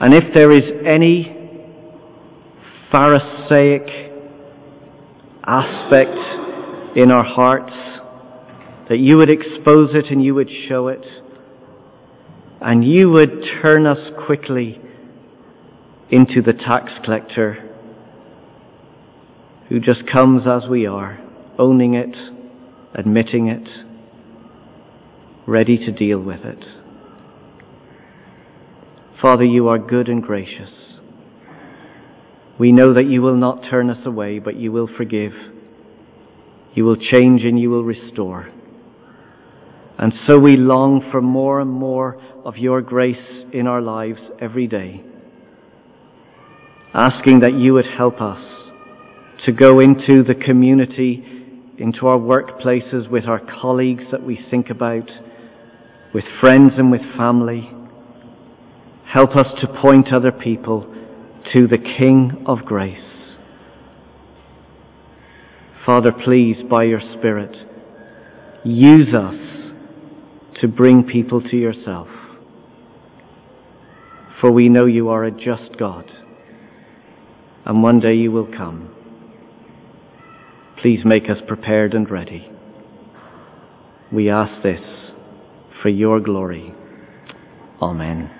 And 0.00 0.12
if 0.12 0.34
there 0.34 0.50
is 0.50 0.64
any 0.84 1.32
Pharisaic 2.90 3.86
aspect 5.46 6.18
in 6.96 7.12
our 7.12 7.24
hearts, 7.24 7.72
that 8.88 8.98
you 8.98 9.16
would 9.16 9.30
expose 9.30 9.90
it 9.94 10.10
and 10.10 10.22
you 10.22 10.34
would 10.34 10.50
show 10.68 10.88
it, 10.88 11.04
and 12.60 12.84
you 12.84 13.10
would 13.10 13.42
turn 13.62 13.86
us 13.86 14.10
quickly 14.26 14.80
into 16.10 16.42
the 16.42 16.52
tax 16.52 16.92
collector 17.04 17.68
who 19.68 19.80
just 19.80 20.02
comes 20.06 20.42
as 20.46 20.68
we 20.68 20.86
are, 20.86 21.18
owning 21.58 21.94
it, 21.94 22.14
admitting 22.94 23.48
it, 23.48 23.68
ready 25.46 25.78
to 25.78 25.90
deal 25.90 26.20
with 26.20 26.44
it. 26.44 26.64
Father, 29.20 29.44
you 29.44 29.68
are 29.68 29.78
good 29.78 30.08
and 30.08 30.22
gracious. 30.22 30.70
We 32.58 32.72
know 32.72 32.92
that 32.94 33.06
you 33.06 33.22
will 33.22 33.36
not 33.36 33.62
turn 33.70 33.88
us 33.88 34.04
away, 34.04 34.38
but 34.38 34.56
you 34.56 34.70
will 34.70 34.88
forgive 34.96 35.32
You 36.74 36.84
will 36.84 36.96
change 36.96 37.44
and 37.44 37.58
you 37.60 37.70
will 37.70 37.84
restore. 37.84 38.48
And 39.98 40.12
so 40.26 40.38
we 40.38 40.56
long 40.56 41.08
for 41.10 41.20
more 41.20 41.60
and 41.60 41.70
more 41.70 42.20
of 42.44 42.56
your 42.56 42.80
grace 42.80 43.46
in 43.52 43.66
our 43.66 43.80
lives 43.80 44.20
every 44.40 44.66
day, 44.66 45.02
asking 46.94 47.40
that 47.40 47.54
you 47.54 47.74
would 47.74 47.86
help 47.86 48.20
us 48.20 48.42
to 49.44 49.52
go 49.52 49.80
into 49.80 50.22
the 50.22 50.34
community, 50.34 51.24
into 51.78 52.06
our 52.06 52.18
workplaces 52.18 53.08
with 53.08 53.26
our 53.26 53.40
colleagues 53.60 54.04
that 54.10 54.24
we 54.24 54.38
think 54.50 54.70
about, 54.70 55.08
with 56.14 56.24
friends 56.40 56.72
and 56.76 56.90
with 56.90 57.02
family. 57.16 57.70
Help 59.12 59.36
us 59.36 59.46
to 59.60 59.66
point 59.80 60.12
other 60.12 60.32
people 60.32 60.82
to 61.52 61.66
the 61.66 61.78
King 61.78 62.44
of 62.46 62.64
grace. 62.64 63.00
Father, 65.84 66.12
please, 66.12 66.56
by 66.70 66.84
your 66.84 67.00
Spirit, 67.18 67.56
use 68.64 69.12
us 69.14 69.61
to 70.60 70.68
bring 70.68 71.04
people 71.04 71.40
to 71.40 71.56
yourself. 71.56 72.08
For 74.40 74.50
we 74.50 74.68
know 74.68 74.86
you 74.86 75.08
are 75.08 75.24
a 75.24 75.30
just 75.30 75.78
God, 75.78 76.10
and 77.64 77.82
one 77.82 78.00
day 78.00 78.14
you 78.14 78.32
will 78.32 78.46
come. 78.46 78.92
Please 80.80 81.04
make 81.04 81.30
us 81.30 81.38
prepared 81.46 81.94
and 81.94 82.10
ready. 82.10 82.50
We 84.12 84.28
ask 84.28 84.62
this 84.62 84.82
for 85.80 85.88
your 85.88 86.20
glory. 86.20 86.74
Amen. 87.80 88.30